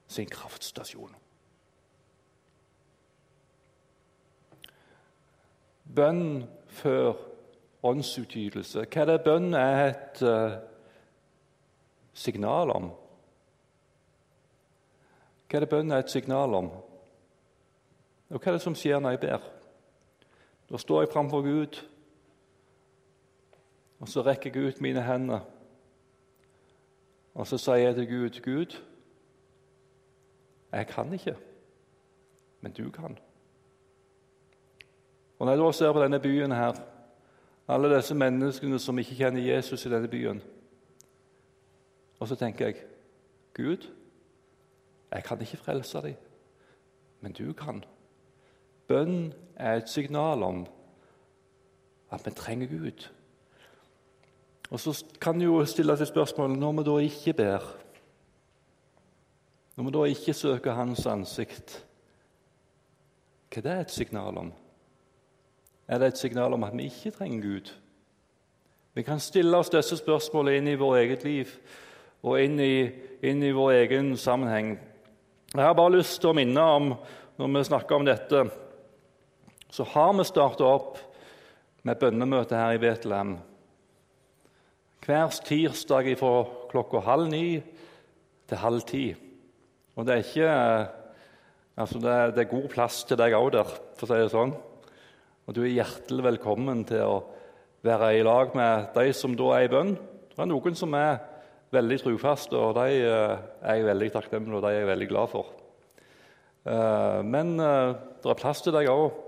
sin 0.07 0.29
kraftstasjon. 0.29 1.15
Bønn 5.95 6.45
før 6.67 7.15
åndsutgytelse. 7.85 8.85
Hva 8.85 9.03
er 9.03 9.09
det 9.11 9.23
bønn 9.25 9.53
er 9.57 9.81
et 9.85 10.21
uh, 10.25 10.57
signal 12.13 12.71
om? 12.73 12.89
Hva 15.45 15.59
er 15.59 15.65
det 15.65 15.71
bønn 15.71 15.93
er 15.93 16.03
et 16.03 16.13
signal 16.13 16.55
om? 16.57 16.71
Og 18.31 18.39
hva 18.39 18.51
er 18.51 18.57
det 18.57 18.63
som 18.63 18.77
skjer 18.77 19.03
når 19.03 19.15
jeg 19.15 19.23
ber? 19.27 19.49
Da 20.71 20.81
står 20.81 21.03
jeg 21.03 21.11
framfor 21.13 21.43
Gud, 21.45 21.77
og 24.01 24.09
så 24.09 24.23
rekker 24.25 24.55
jeg 24.55 24.73
ut 24.73 24.81
mine 24.81 25.03
hender. 25.05 25.45
Og 27.35 27.47
så 27.47 27.57
sier 27.59 27.75
jeg 27.75 27.95
til 27.95 28.07
Gud, 28.07 28.41
'Gud, 28.41 28.81
jeg 30.71 30.87
kan 30.87 31.13
ikke, 31.13 31.35
men 32.61 32.71
du 32.71 32.89
kan.' 32.91 33.17
Og 35.39 35.45
Når 35.45 35.53
jeg 35.53 35.63
da 35.63 35.71
ser 35.71 35.93
på 35.93 36.03
denne 36.03 36.19
byen 36.19 36.51
her, 36.51 36.73
alle 37.67 37.95
disse 37.95 38.15
menneskene 38.15 38.79
som 38.79 38.99
ikke 38.99 39.15
kjenner 39.15 39.41
Jesus 39.41 39.85
i 39.85 39.89
denne 39.89 40.07
byen, 40.07 40.41
og 42.19 42.27
så 42.27 42.35
tenker 42.35 42.65
jeg, 42.65 42.75
'Gud, 43.53 43.91
jeg 45.11 45.23
kan 45.23 45.41
ikke 45.41 45.57
frelse 45.57 46.01
dem, 46.01 46.15
men 47.21 47.31
du 47.31 47.53
kan.' 47.53 47.83
Bønn 48.87 49.33
er 49.55 49.73
et 49.73 49.89
signal 49.89 50.43
om 50.43 50.67
at 52.11 52.25
vi 52.25 52.31
trenger 52.31 52.67
Gud. 52.67 53.09
Og 54.69 54.79
Så 54.79 55.05
kan 55.21 55.41
jo 55.41 55.65
stille 55.65 55.97
seg 55.97 56.09
spørsmålet 56.09 56.59
når 56.59 56.71
vi 56.77 56.85
da 56.87 56.97
ikke 57.05 57.33
ber, 57.37 57.65
når 59.75 59.83
vi 59.83 59.91
da 59.91 60.03
ikke 60.09 60.33
søker 60.33 60.77
Hans 60.77 61.05
ansikt, 61.05 61.81
hva 63.51 63.59
er 63.59 63.65
det 63.65 63.79
et 63.85 63.91
signal 63.91 64.37
om? 64.37 64.51
Er 65.87 65.99
det 65.99 66.07
et 66.07 66.17
signal 66.17 66.53
om 66.53 66.63
at 66.63 66.73
vi 66.75 66.89
ikke 66.89 67.11
trenger 67.11 67.41
Gud? 67.41 67.71
Vi 68.95 69.03
kan 69.03 69.19
stille 69.19 69.57
oss 69.57 69.69
disse 69.69 69.97
spørsmålene 69.99 70.57
inn 70.57 70.67
i 70.71 70.79
vårt 70.79 71.03
eget 71.03 71.23
liv 71.23 71.51
og 72.23 72.39
inn 72.41 72.59
i, 72.59 72.89
inn 73.21 73.43
i 73.43 73.53
vår 73.53 73.71
egen 73.83 74.15
sammenheng. 74.17 74.77
Jeg 75.53 75.63
har 75.63 75.75
bare 75.77 75.97
lyst 75.97 76.21
til 76.21 76.31
å 76.31 76.35
minne 76.35 76.61
om, 76.61 76.93
når 77.37 77.51
vi 77.53 77.63
snakker 77.69 77.95
om 77.95 78.07
dette, 78.07 78.45
så 79.69 79.83
har 79.93 80.13
vi 80.15 80.25
starta 80.25 80.67
opp 80.67 80.97
med 81.83 81.99
bønnemøte 81.99 82.57
her 82.57 82.75
i 82.75 82.81
Betlehem 82.81 83.35
hver 85.05 85.29
tirsdag 85.45 86.07
fra 86.17 86.45
klokka 86.71 87.03
halv 87.05 87.27
ni 87.29 87.59
til 88.49 88.57
halv 88.57 88.85
ti. 88.89 89.03
Og 89.95 90.05
det 90.05 90.15
er 90.15 90.23
ikke 90.23 90.47
altså 91.77 91.99
det, 92.01 92.11
er, 92.11 92.31
det 92.33 92.41
er 92.43 92.49
god 92.49 92.65
plass 92.73 93.03
til 93.05 93.19
deg 93.19 93.35
òg 93.37 93.51
der, 93.53 93.69
for 93.99 94.07
å 94.07 94.09
si 94.09 94.23
det 94.23 94.31
sånn. 94.33 94.55
Og 95.45 95.53
du 95.53 95.61
er 95.61 95.75
hjertelig 95.75 96.25
velkommen 96.25 96.81
til 96.89 97.03
å 97.05 97.19
være 97.85 98.15
i 98.17 98.23
lag 98.25 98.55
med 98.57 98.87
de 98.95 99.13
som 99.13 99.35
da 99.37 99.51
er 99.59 99.67
i 99.67 99.71
bønn. 99.75 99.93
Det 100.33 100.41
er 100.41 100.49
noen 100.49 100.79
som 100.79 100.97
er 100.97 101.21
veldig 101.75 101.99
trufaste, 102.01 102.57
og 102.57 102.73
de 102.79 102.97
eh, 103.05 103.35
er 103.61 103.77
jeg 103.77 103.87
veldig 103.91 104.09
takknemlig 104.15 104.57
og 104.57 104.65
de 104.65 104.71
er 104.71 104.79
jeg 104.79 104.89
veldig 104.89 105.09
glad 105.11 105.31
for. 105.35 105.53
Eh, 106.65 107.21
men 107.29 107.53
eh, 107.61 107.93
det 108.23 108.33
er 108.33 108.41
plass 108.41 108.65
til 108.65 108.73
deg 108.73 108.89
òg, 108.89 109.21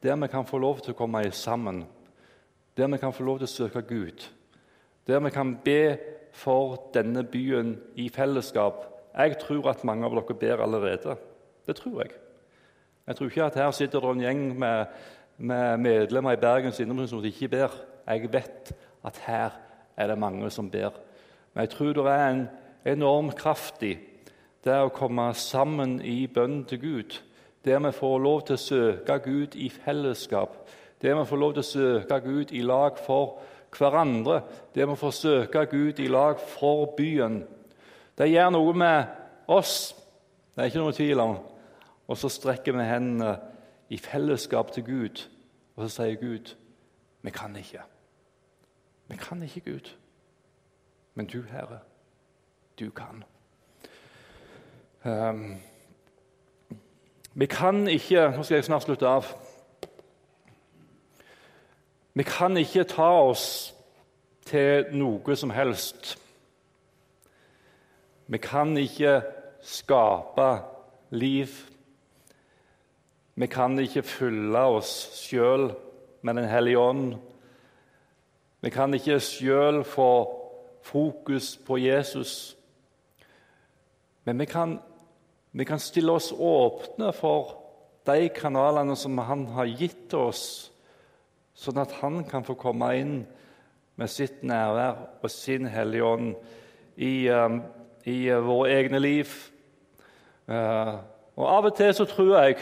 der 0.00 0.16
vi 0.24 0.32
kan 0.32 0.48
få 0.48 0.62
lov 0.62 0.80
til 0.80 0.96
å 0.96 0.98
komme 0.98 1.26
sammen. 1.36 1.84
Der 2.78 2.88
vi 2.88 3.02
kan 3.02 3.12
få 3.12 3.28
lov 3.28 3.42
til 3.42 3.50
å 3.50 3.56
søke 3.58 3.84
Gud 3.84 4.28
der 5.08 5.20
vi 5.24 5.30
kan 5.30 5.56
be 5.64 5.98
for 6.32 6.90
denne 6.94 7.24
byen 7.24 7.78
i 7.96 8.08
fellesskap. 8.08 8.84
Jeg 9.16 9.38
tror 9.40 9.70
at 9.70 9.84
mange 9.84 10.06
av 10.06 10.14
dere 10.14 10.34
ber 10.34 10.62
allerede. 10.62 11.16
Det 11.66 11.76
tror 11.76 12.02
jeg. 12.02 12.10
Jeg 13.06 13.16
tror 13.16 13.26
ikke 13.26 13.44
at 13.44 13.54
her 13.54 13.70
sitter 13.70 14.00
det 14.00 14.10
en 14.10 14.20
gjeng 14.20 14.58
med, 14.58 14.84
med 15.38 15.78
medlemmer 15.78 16.32
i 16.32 16.40
Bergens 16.40 16.80
Indremisjon 16.80 17.22
som 17.22 17.24
ikke 17.24 17.48
ber. 17.48 17.74
Jeg 18.08 18.32
vet 18.32 18.72
at 19.04 19.20
her 19.26 19.50
er 19.96 20.06
det 20.06 20.18
mange 20.18 20.50
som 20.50 20.70
ber. 20.70 20.92
Men 21.54 21.60
jeg 21.60 21.70
tror 21.70 21.92
det 21.92 22.06
er 22.12 22.28
en 22.28 22.48
enorm 22.86 23.30
kraft 23.32 23.82
i 23.82 23.96
det 24.64 24.76
å 24.76 24.92
komme 24.92 25.30
sammen 25.34 26.00
i 26.04 26.26
bønn 26.26 26.64
til 26.68 26.80
Gud. 26.80 27.16
Der 27.64 27.80
vi 27.80 27.92
får 27.92 28.18
lov 28.18 28.42
til 28.46 28.58
å 28.58 28.62
søke 28.62 29.18
Gud 29.24 29.56
i 29.56 29.70
fellesskap. 29.72 30.68
Der 31.02 31.16
vi 31.16 31.24
får 31.26 31.36
lov 31.36 31.54
til 31.54 31.64
å 31.64 31.70
søke 31.72 32.20
Gud 32.20 32.52
i 32.52 32.60
lag 32.62 32.98
for 33.06 33.38
hverandre, 33.76 34.42
det 34.74 34.86
med 34.86 34.96
å 34.96 35.00
forsøke 35.00 35.66
Gud 35.70 36.00
i 36.00 36.08
lag 36.08 36.40
for 36.40 36.94
byen. 36.96 37.42
Det 38.18 38.30
gjør 38.30 38.50
noe 38.54 38.74
med 38.74 39.48
oss, 39.48 39.94
det 40.54 40.62
er 40.62 40.70
ikke 40.70 40.82
noe 40.84 40.96
tvil 40.96 41.22
om. 41.22 41.36
Og 42.08 42.16
så 42.16 42.30
strekker 42.32 42.76
vi 42.76 42.88
hendene 42.88 43.36
i 43.92 43.98
fellesskap 44.00 44.72
til 44.72 44.84
Gud, 44.86 45.24
og 45.76 45.84
så 45.84 46.02
sier 46.02 46.20
Gud 46.20 46.54
vi 47.22 47.30
kan 47.34 47.56
ikke. 47.56 47.82
Vi 49.08 49.16
kan 49.16 49.42
ikke, 49.42 49.60
Gud. 49.60 49.90
Men 51.14 51.26
du, 51.26 51.42
Herre, 51.42 51.78
du 52.78 52.90
kan. 52.90 53.24
Um, 55.04 55.56
vi 57.34 57.46
kan 57.46 57.88
ikke 57.88 58.30
Nå 58.36 58.42
skal 58.42 58.54
jeg 58.54 58.64
snart 58.64 58.82
slutte 58.82 59.08
av. 59.08 59.26
Vi 62.12 62.22
kan 62.22 62.56
ikke 62.56 62.84
ta 62.88 63.10
oss 63.28 63.74
til 64.48 64.88
noe 64.96 65.36
som 65.36 65.50
helst. 65.52 66.16
Vi 68.28 68.38
kan 68.38 68.76
ikke 68.76 69.20
skape 69.64 70.48
liv. 71.10 71.52
Vi 73.34 73.46
kan 73.46 73.78
ikke 73.78 74.02
fylle 74.02 74.64
oss 74.78 74.92
sjøl 75.16 75.70
med 76.22 76.34
Den 76.34 76.48
hellige 76.48 76.78
ånd. 76.78 77.16
Vi 78.60 78.70
kan 78.70 78.94
ikke 78.94 79.20
sjøl 79.20 79.84
få 79.84 80.10
fokus 80.82 81.56
på 81.66 81.78
Jesus. 81.78 82.56
Men 84.24 84.38
vi 84.38 84.44
kan, 84.44 84.78
vi 85.52 85.64
kan 85.64 85.78
stille 85.78 86.12
oss 86.12 86.32
åpne 86.32 87.12
for 87.12 87.54
de 88.06 88.28
kanalene 88.28 88.96
som 88.96 89.18
han 89.18 89.46
har 89.46 89.70
gitt 89.78 90.14
oss 90.14 90.72
sånn 91.58 91.80
at 91.82 91.96
han 92.00 92.22
kan 92.28 92.46
få 92.46 92.54
komme 92.58 92.92
inn 92.98 93.14
med 93.98 94.10
sitt 94.10 94.44
nærvær 94.46 95.22
og 95.22 95.30
sin 95.32 95.66
Hellige 95.66 96.06
Ånd 96.06 96.34
i, 96.96 97.28
um, 97.34 97.60
i 98.06 98.18
uh, 98.30 98.38
våre 98.46 98.76
egne 98.78 99.00
liv. 99.02 99.32
Uh, 100.46 101.00
og 101.38 101.46
Av 101.50 101.66
og 101.70 101.74
til 101.76 101.94
så 101.94 102.06
tror 102.08 102.36
jeg 102.38 102.60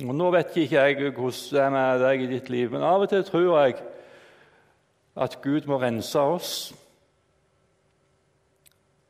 og 0.00 0.14
Nå 0.14 0.28
vet 0.30 0.54
ikke 0.56 0.78
jeg 0.78 1.12
hvordan 1.16 1.38
det 1.50 1.60
er 1.60 1.72
med 1.74 2.00
deg 2.00 2.22
i 2.22 2.28
ditt 2.30 2.48
liv, 2.48 2.68
men 2.70 2.84
av 2.86 3.02
og 3.02 3.08
til 3.10 3.24
tror 3.26 3.48
jeg 3.58 3.80
at 5.18 5.34
Gud 5.42 5.66
må 5.66 5.80
rense 5.82 6.20
oss. 6.20 6.52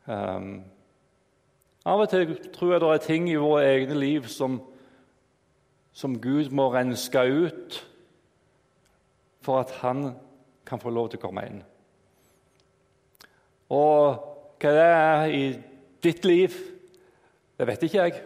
Um, 0.09 0.65
av 1.85 2.01
og 2.01 2.09
til 2.11 2.33
tror 2.55 2.73
jeg 2.73 2.81
det 2.81 2.89
er 2.95 3.05
ting 3.05 3.29
i 3.29 3.37
våre 3.39 3.69
egne 3.69 3.99
liv 4.01 4.27
som, 4.33 4.57
som 5.93 6.17
Gud 6.19 6.49
må 6.51 6.71
renske 6.73 7.27
ut 7.29 7.81
for 9.45 9.63
at 9.63 9.71
han 9.81 10.11
kan 10.67 10.81
få 10.81 10.93
lov 10.93 11.11
til 11.11 11.21
å 11.21 11.25
komme 11.25 11.45
inn. 11.49 11.63
Og 13.71 14.27
hva 14.61 14.75
det 14.77 14.87
er 14.87 15.33
i 15.33 15.45
ditt 16.05 16.27
liv, 16.29 16.55
det 17.57 17.69
vet 17.69 17.83
ikke 17.87 18.05
jeg. 18.05 18.21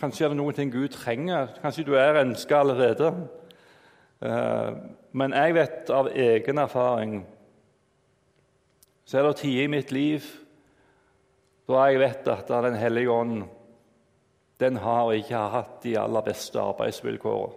Kanskje 0.00 0.26
er 0.26 0.32
det 0.32 0.38
noen 0.40 0.56
ting 0.56 0.72
Gud 0.72 0.94
trenger. 0.94 1.52
Kanskje 1.62 1.84
du 1.86 1.94
er 1.98 2.22
ønska 2.22 2.62
allerede. 2.62 3.10
Eh, 4.20 4.70
men 5.12 5.34
jeg 5.36 5.56
vet 5.56 5.92
av 5.94 6.10
egen 6.12 6.60
erfaring 6.62 7.20
så 9.04 9.18
er 9.18 9.26
det 9.26 9.40
tider 9.40 9.66
i 9.66 9.70
mitt 9.72 9.90
liv 9.90 10.26
da 11.70 11.86
jeg 11.88 11.98
vet 12.02 12.28
at 12.30 12.50
Den 12.50 12.76
hellige 12.78 13.10
ånd 13.10 13.42
den 14.60 14.76
har 14.76 15.12
ikke 15.16 15.40
hatt 15.54 15.78
de 15.82 15.96
aller 15.96 16.22
beste 16.26 16.60
arbeidsvilkårene. 16.60 17.54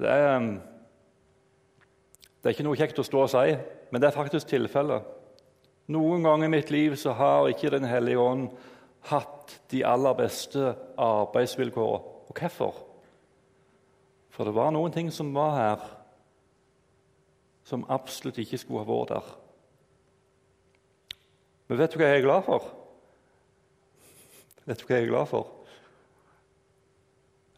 Det 0.00 0.10
er, 0.10 0.48
det 2.40 2.48
er 2.48 2.56
ikke 2.56 2.64
noe 2.64 2.78
kjekt 2.78 3.00
å 3.02 3.04
stå 3.04 3.24
og 3.26 3.32
si, 3.32 3.56
men 3.92 4.00
det 4.00 4.08
er 4.08 4.16
faktisk 4.16 4.48
tilfellet. 4.48 5.04
Noen 5.92 6.24
ganger 6.24 6.46
i 6.46 6.52
mitt 6.54 6.70
liv 6.72 6.94
så 6.96 7.12
har 7.18 7.48
ikke 7.50 7.72
Den 7.74 7.84
hellige 7.84 8.22
ånd 8.22 8.46
hatt 9.10 9.56
de 9.72 9.82
aller 9.84 10.14
beste 10.16 10.74
arbeidsvilkårene. 10.96 12.16
Og 12.30 12.38
hvorfor? 12.38 12.76
For 14.30 14.46
det 14.46 14.54
var 14.54 14.70
noen 14.70 14.92
ting 14.94 15.10
som 15.12 15.32
var 15.34 15.56
her, 15.56 15.86
som 17.66 17.84
absolutt 17.90 18.38
ikke 18.38 18.58
skulle 18.60 18.84
ha 18.84 18.88
vært 18.88 19.12
der. 19.12 19.32
Men 21.68 21.80
vet 21.82 21.92
du 21.92 21.98
hva 22.00 22.08
jeg 22.08 22.22
er 22.22 22.26
glad 22.28 22.46
for? 22.46 22.68
Vet 24.64 24.80
du 24.80 24.86
hva 24.86 24.96
jeg 24.96 25.08
er 25.08 25.12
glad 25.12 25.28
for? 25.30 25.50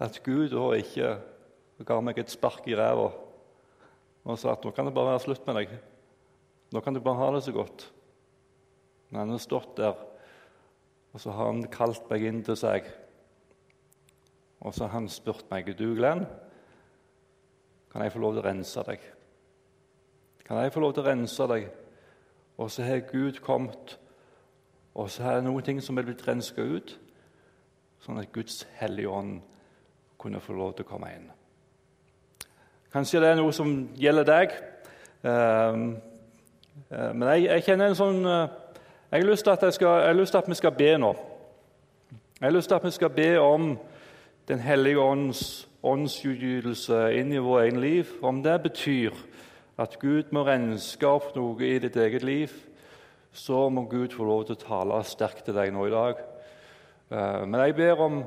At 0.03 0.19
Gud 0.25 0.51
da 0.57 0.71
ikke 0.75 1.13
ga 1.87 2.01
meg 2.01 2.19
et 2.19 2.33
spark 2.33 2.67
i 2.67 2.77
ræva 2.79 3.11
og 4.23 4.39
sa 4.39 4.55
at 4.55 4.65
nå 4.65 4.71
kan 4.75 4.87
det 4.87 4.95
bare 4.95 5.15
være 5.15 5.25
slutt 5.25 5.47
med 5.49 5.59
deg. 5.59 5.75
Nå 6.73 6.81
kan 6.81 6.95
du 6.95 7.03
bare 7.03 7.21
ha 7.21 7.31
det 7.35 7.43
så 7.45 7.55
godt. 7.55 7.89
Men 9.11 9.25
han 9.25 9.35
har 9.35 9.43
stått 9.43 9.77
der, 9.77 9.97
og 11.13 11.21
så 11.21 11.35
har 11.37 11.51
han 11.51 11.67
kalt 11.69 12.07
meg 12.09 12.25
inn 12.25 12.41
til 12.47 12.57
seg. 12.57 12.87
Og 14.63 14.73
så 14.73 14.87
har 14.87 14.95
han 14.95 15.11
spurt 15.11 15.45
meg 15.51 15.69
du 15.77 15.91
Glenn, 15.99 16.25
kan 17.93 18.07
jeg 18.07 18.15
få 18.15 18.23
lov 18.23 18.37
til 18.37 18.41
å 18.41 18.47
rense 18.47 18.85
deg. 18.89 19.03
Kan 20.47 20.63
jeg 20.63 20.73
få 20.73 20.81
lov 20.81 20.95
til 20.97 21.05
å 21.05 21.11
rense 21.11 21.49
deg? 21.51 21.67
Og 22.57 22.71
så 22.73 22.87
har 22.87 23.05
Gud 23.11 23.43
kommet, 23.45 23.99
og 24.95 25.11
så 25.13 25.27
er 25.27 25.39
det 25.39 25.49
noen 25.49 25.67
ting 25.67 25.83
som 25.85 25.99
er 25.99 26.07
blitt 26.09 26.25
renska 26.25 26.65
ut, 26.65 26.95
sånn 28.01 28.21
at 28.23 28.33
Guds 28.33 28.63
hellige 28.79 29.13
ånd 29.13 29.41
kunne 30.21 30.41
få 30.41 30.57
lov 30.57 30.77
til 30.77 30.87
å 30.87 30.93
komme 30.95 31.11
inn. 31.13 31.29
Kanskje 32.93 33.21
det 33.21 33.29
er 33.33 33.39
noe 33.39 33.53
som 33.57 33.71
gjelder 33.97 34.27
deg. 34.29 34.51
Ehm, 35.25 35.85
eh, 36.93 37.13
men 37.15 37.29
jeg, 37.31 37.47
jeg 37.47 37.65
kjenner 37.65 37.89
en 37.89 37.97
sånn 37.97 38.19
eh, 38.29 38.59
jeg 39.13 39.23
har, 39.23 39.29
lyst 39.31 39.45
til 39.45 39.53
at 39.53 39.75
skal, 39.75 40.21
at 40.21 40.49
vi 40.49 40.55
skal 40.55 40.75
be 40.77 40.91
nå. 41.01 41.13
Jeg 42.13 42.47
har 42.47 42.53
lyst 42.53 42.69
til 42.69 42.77
at 42.77 42.85
vi 42.85 42.91
skal 42.91 43.11
be 43.11 43.41
om 43.41 43.79
Den 44.49 44.59
hellige 44.59 44.99
ånds 44.99 45.69
åndsutgytelse 45.83 47.13
inn 47.15 47.33
i 47.33 47.41
vår 47.41 47.61
egen 47.61 47.81
liv. 47.81 48.09
Om 48.23 48.43
det 48.43 48.63
betyr 48.63 49.17
at 49.79 49.99
Gud 49.99 50.33
må 50.33 50.43
renske 50.47 51.07
opp 51.07 51.37
noe 51.37 51.63
i 51.65 51.79
ditt 51.79 51.97
eget 51.97 52.23
liv, 52.27 52.51
så 53.33 53.69
må 53.71 53.87
Gud 53.91 54.13
få 54.13 54.27
lov 54.27 54.45
til 54.47 54.59
å 54.59 54.65
tale 54.65 54.99
sterkt 55.07 55.47
til 55.47 55.57
deg 55.57 55.73
nå 55.73 55.87
i 55.87 55.95
dag. 55.95 56.21
Eh, 57.09 57.45
men 57.47 57.61
jeg 57.61 57.77
ber, 57.79 58.03
om, 58.05 58.25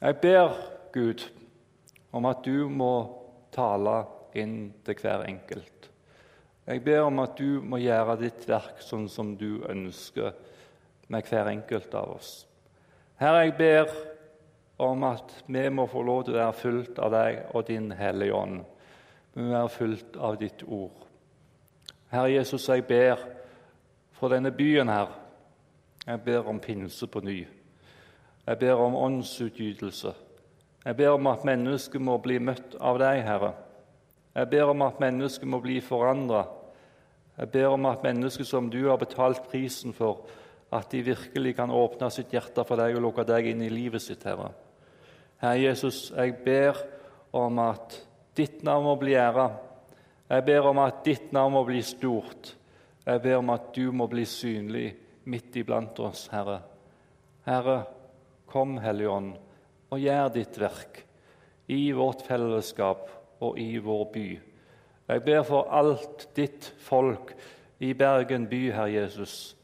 jeg 0.00 0.20
ber 0.22 0.60
Gud 0.92 1.24
om 2.12 2.28
at 2.30 2.44
du 2.44 2.68
må 2.68 3.19
tale 3.54 3.96
inn 4.38 4.72
til 4.84 5.00
hver 5.02 5.26
enkelt. 5.26 5.90
Jeg 6.66 6.84
ber 6.84 7.02
om 7.08 7.18
at 7.22 7.38
du 7.38 7.60
må 7.66 7.80
gjøre 7.82 8.18
ditt 8.20 8.46
verk 8.48 8.82
sånn 8.84 9.08
som 9.10 9.34
du 9.38 9.64
ønsker 9.66 10.36
med 11.10 11.26
hver 11.26 11.50
enkelt 11.50 11.94
av 11.98 12.12
oss. 12.14 12.30
Herre, 13.18 13.46
jeg 13.48 13.56
ber 13.58 13.90
om 14.80 15.02
at 15.04 15.34
vi 15.46 15.64
må 15.68 15.88
få 15.90 16.02
lov 16.06 16.24
til 16.24 16.36
å 16.36 16.44
være 16.44 16.56
fulgt 16.60 17.00
av 17.02 17.10
deg 17.12 17.40
og 17.52 17.66
din 17.68 17.90
Hellige 17.92 18.36
Ånd. 18.36 18.62
Vi 19.34 19.42
må 19.42 19.52
være 19.52 19.74
fulgt 19.74 20.16
av 20.16 20.38
ditt 20.40 20.62
ord. 20.66 21.02
Herre 22.10 22.30
Jesus, 22.32 22.68
jeg 22.68 22.86
ber 22.86 23.20
for 24.16 24.32
denne 24.32 24.52
byen 24.54 24.88
her. 24.88 25.12
Jeg 26.06 26.22
ber 26.24 26.48
om 26.48 26.60
pinse 26.62 27.06
på 27.06 27.20
ny. 27.24 27.42
Jeg 28.46 28.58
ber 28.58 28.80
om 28.82 28.96
åndsutgytelse. 28.96 30.14
Jeg 30.84 30.96
ber 30.96 31.12
om 31.12 31.26
at 31.28 31.44
mennesker 31.44 32.00
må 32.00 32.16
bli 32.22 32.38
møtt 32.40 32.76
av 32.80 32.98
deg, 33.02 33.20
Herre. 33.26 33.52
Jeg 34.34 34.48
ber 34.52 34.70
om 34.72 34.84
at 34.86 35.00
mennesker 35.02 35.48
må 35.50 35.60
bli 35.60 35.80
forandra. 35.84 36.46
Jeg 37.36 37.50
ber 37.52 37.74
om 37.74 37.88
at 37.90 38.04
mennesker 38.04 38.46
som 38.48 38.70
du 38.72 38.78
har 38.86 39.00
betalt 39.00 39.42
prisen 39.50 39.92
for, 39.96 40.24
at 40.72 40.88
de 40.92 41.02
virkelig 41.04 41.56
kan 41.58 41.72
åpne 41.74 42.08
sitt 42.14 42.32
hjerte 42.32 42.64
for 42.64 42.80
deg 42.80 42.96
og 42.96 43.04
lukke 43.08 43.26
deg 43.28 43.50
inn 43.50 43.64
i 43.66 43.72
livet 43.72 44.04
sitt, 44.04 44.24
Herre. 44.24 44.52
Herre 45.42 45.58
Jesus, 45.60 46.10
jeg 46.14 46.36
ber 46.44 46.78
om 47.36 47.58
at 47.64 47.98
ditt 48.36 48.62
navn 48.64 48.86
må 48.86 48.96
bli 49.00 49.16
æra. 49.18 49.50
Jeg 50.30 50.46
ber 50.46 50.70
om 50.70 50.80
at 50.84 51.04
ditt 51.04 51.32
navn 51.34 51.56
må 51.58 51.64
bli 51.66 51.82
stort. 51.84 52.54
Jeg 53.04 53.22
ber 53.24 53.40
om 53.40 53.52
at 53.52 53.72
du 53.74 53.90
må 53.92 54.06
bli 54.08 54.24
synlig 54.28 54.88
midt 55.28 55.56
iblant 55.60 55.98
oss, 56.04 56.28
Herre. 56.32 56.60
Herre, 57.48 57.82
Kom, 58.50 58.78
Hellige 58.82 59.10
Ånd, 59.10 59.34
og 59.90 59.98
gjør 59.98 60.28
ditt 60.34 60.58
verk 60.60 61.02
i 61.70 61.90
vårt 61.94 62.22
fellesskap 62.26 63.08
og 63.42 63.58
i 63.58 63.78
vår 63.82 64.04
by. 64.14 64.28
Jeg 65.10 65.24
ber 65.26 65.42
for 65.46 65.70
alt 65.74 66.28
ditt 66.36 66.70
folk 66.86 67.32
i 67.82 67.92
Bergen 67.98 68.46
by, 68.50 68.60
Herre 68.70 68.92
Jesus. 68.92 69.56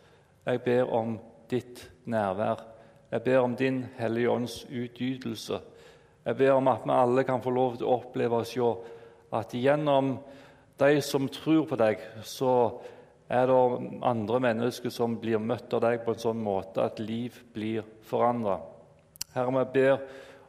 Jeg 0.46 0.62
ber 0.64 0.90
om 0.94 1.18
ditt 1.50 1.84
nærvær. 2.04 2.64
Jeg 3.10 3.22
ber 3.22 3.44
om 3.44 3.54
din 3.56 3.84
Hellige 3.98 4.30
Ånds 4.30 4.64
utgytelse. 4.66 5.60
Jeg 6.26 6.36
ber 6.36 6.56
om 6.56 6.68
at 6.68 6.82
vi 6.84 6.94
alle 6.94 7.24
kan 7.24 7.42
få 7.42 7.52
lov 7.54 7.76
til 7.76 7.86
å 7.86 7.98
oppleve 8.00 8.42
og 8.42 8.48
se 8.50 8.70
at 9.36 9.54
gjennom 9.54 10.16
de 10.78 11.00
som 11.02 11.28
tror 11.30 11.66
på 11.70 11.78
deg, 11.78 12.02
så 12.26 12.80
er 13.30 13.46
det 13.46 14.00
andre 14.06 14.40
mennesker 14.42 14.90
som 14.90 15.16
blir 15.20 15.38
møtt 15.42 15.72
av 15.74 15.82
deg 15.86 16.02
på 16.04 16.14
en 16.14 16.24
sånn 16.26 16.42
måte 16.42 16.82
at 16.82 17.02
liv 17.02 17.38
blir 17.54 17.86
forandra. 18.06 18.58
Herre, 19.36 19.52
vi 19.52 19.64
ber 19.72 19.98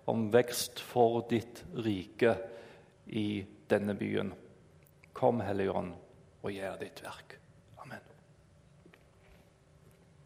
om 0.08 0.30
vekst 0.32 0.80
for 0.80 1.26
ditt 1.28 1.66
rike 1.76 2.38
i 3.12 3.44
denne 3.68 3.92
byen. 4.00 4.30
Kom, 5.12 5.42
Hellige 5.44 5.74
Ånd, 5.76 5.90
og 6.40 6.54
gjør 6.56 6.78
ditt 6.80 7.02
verk. 7.04 7.27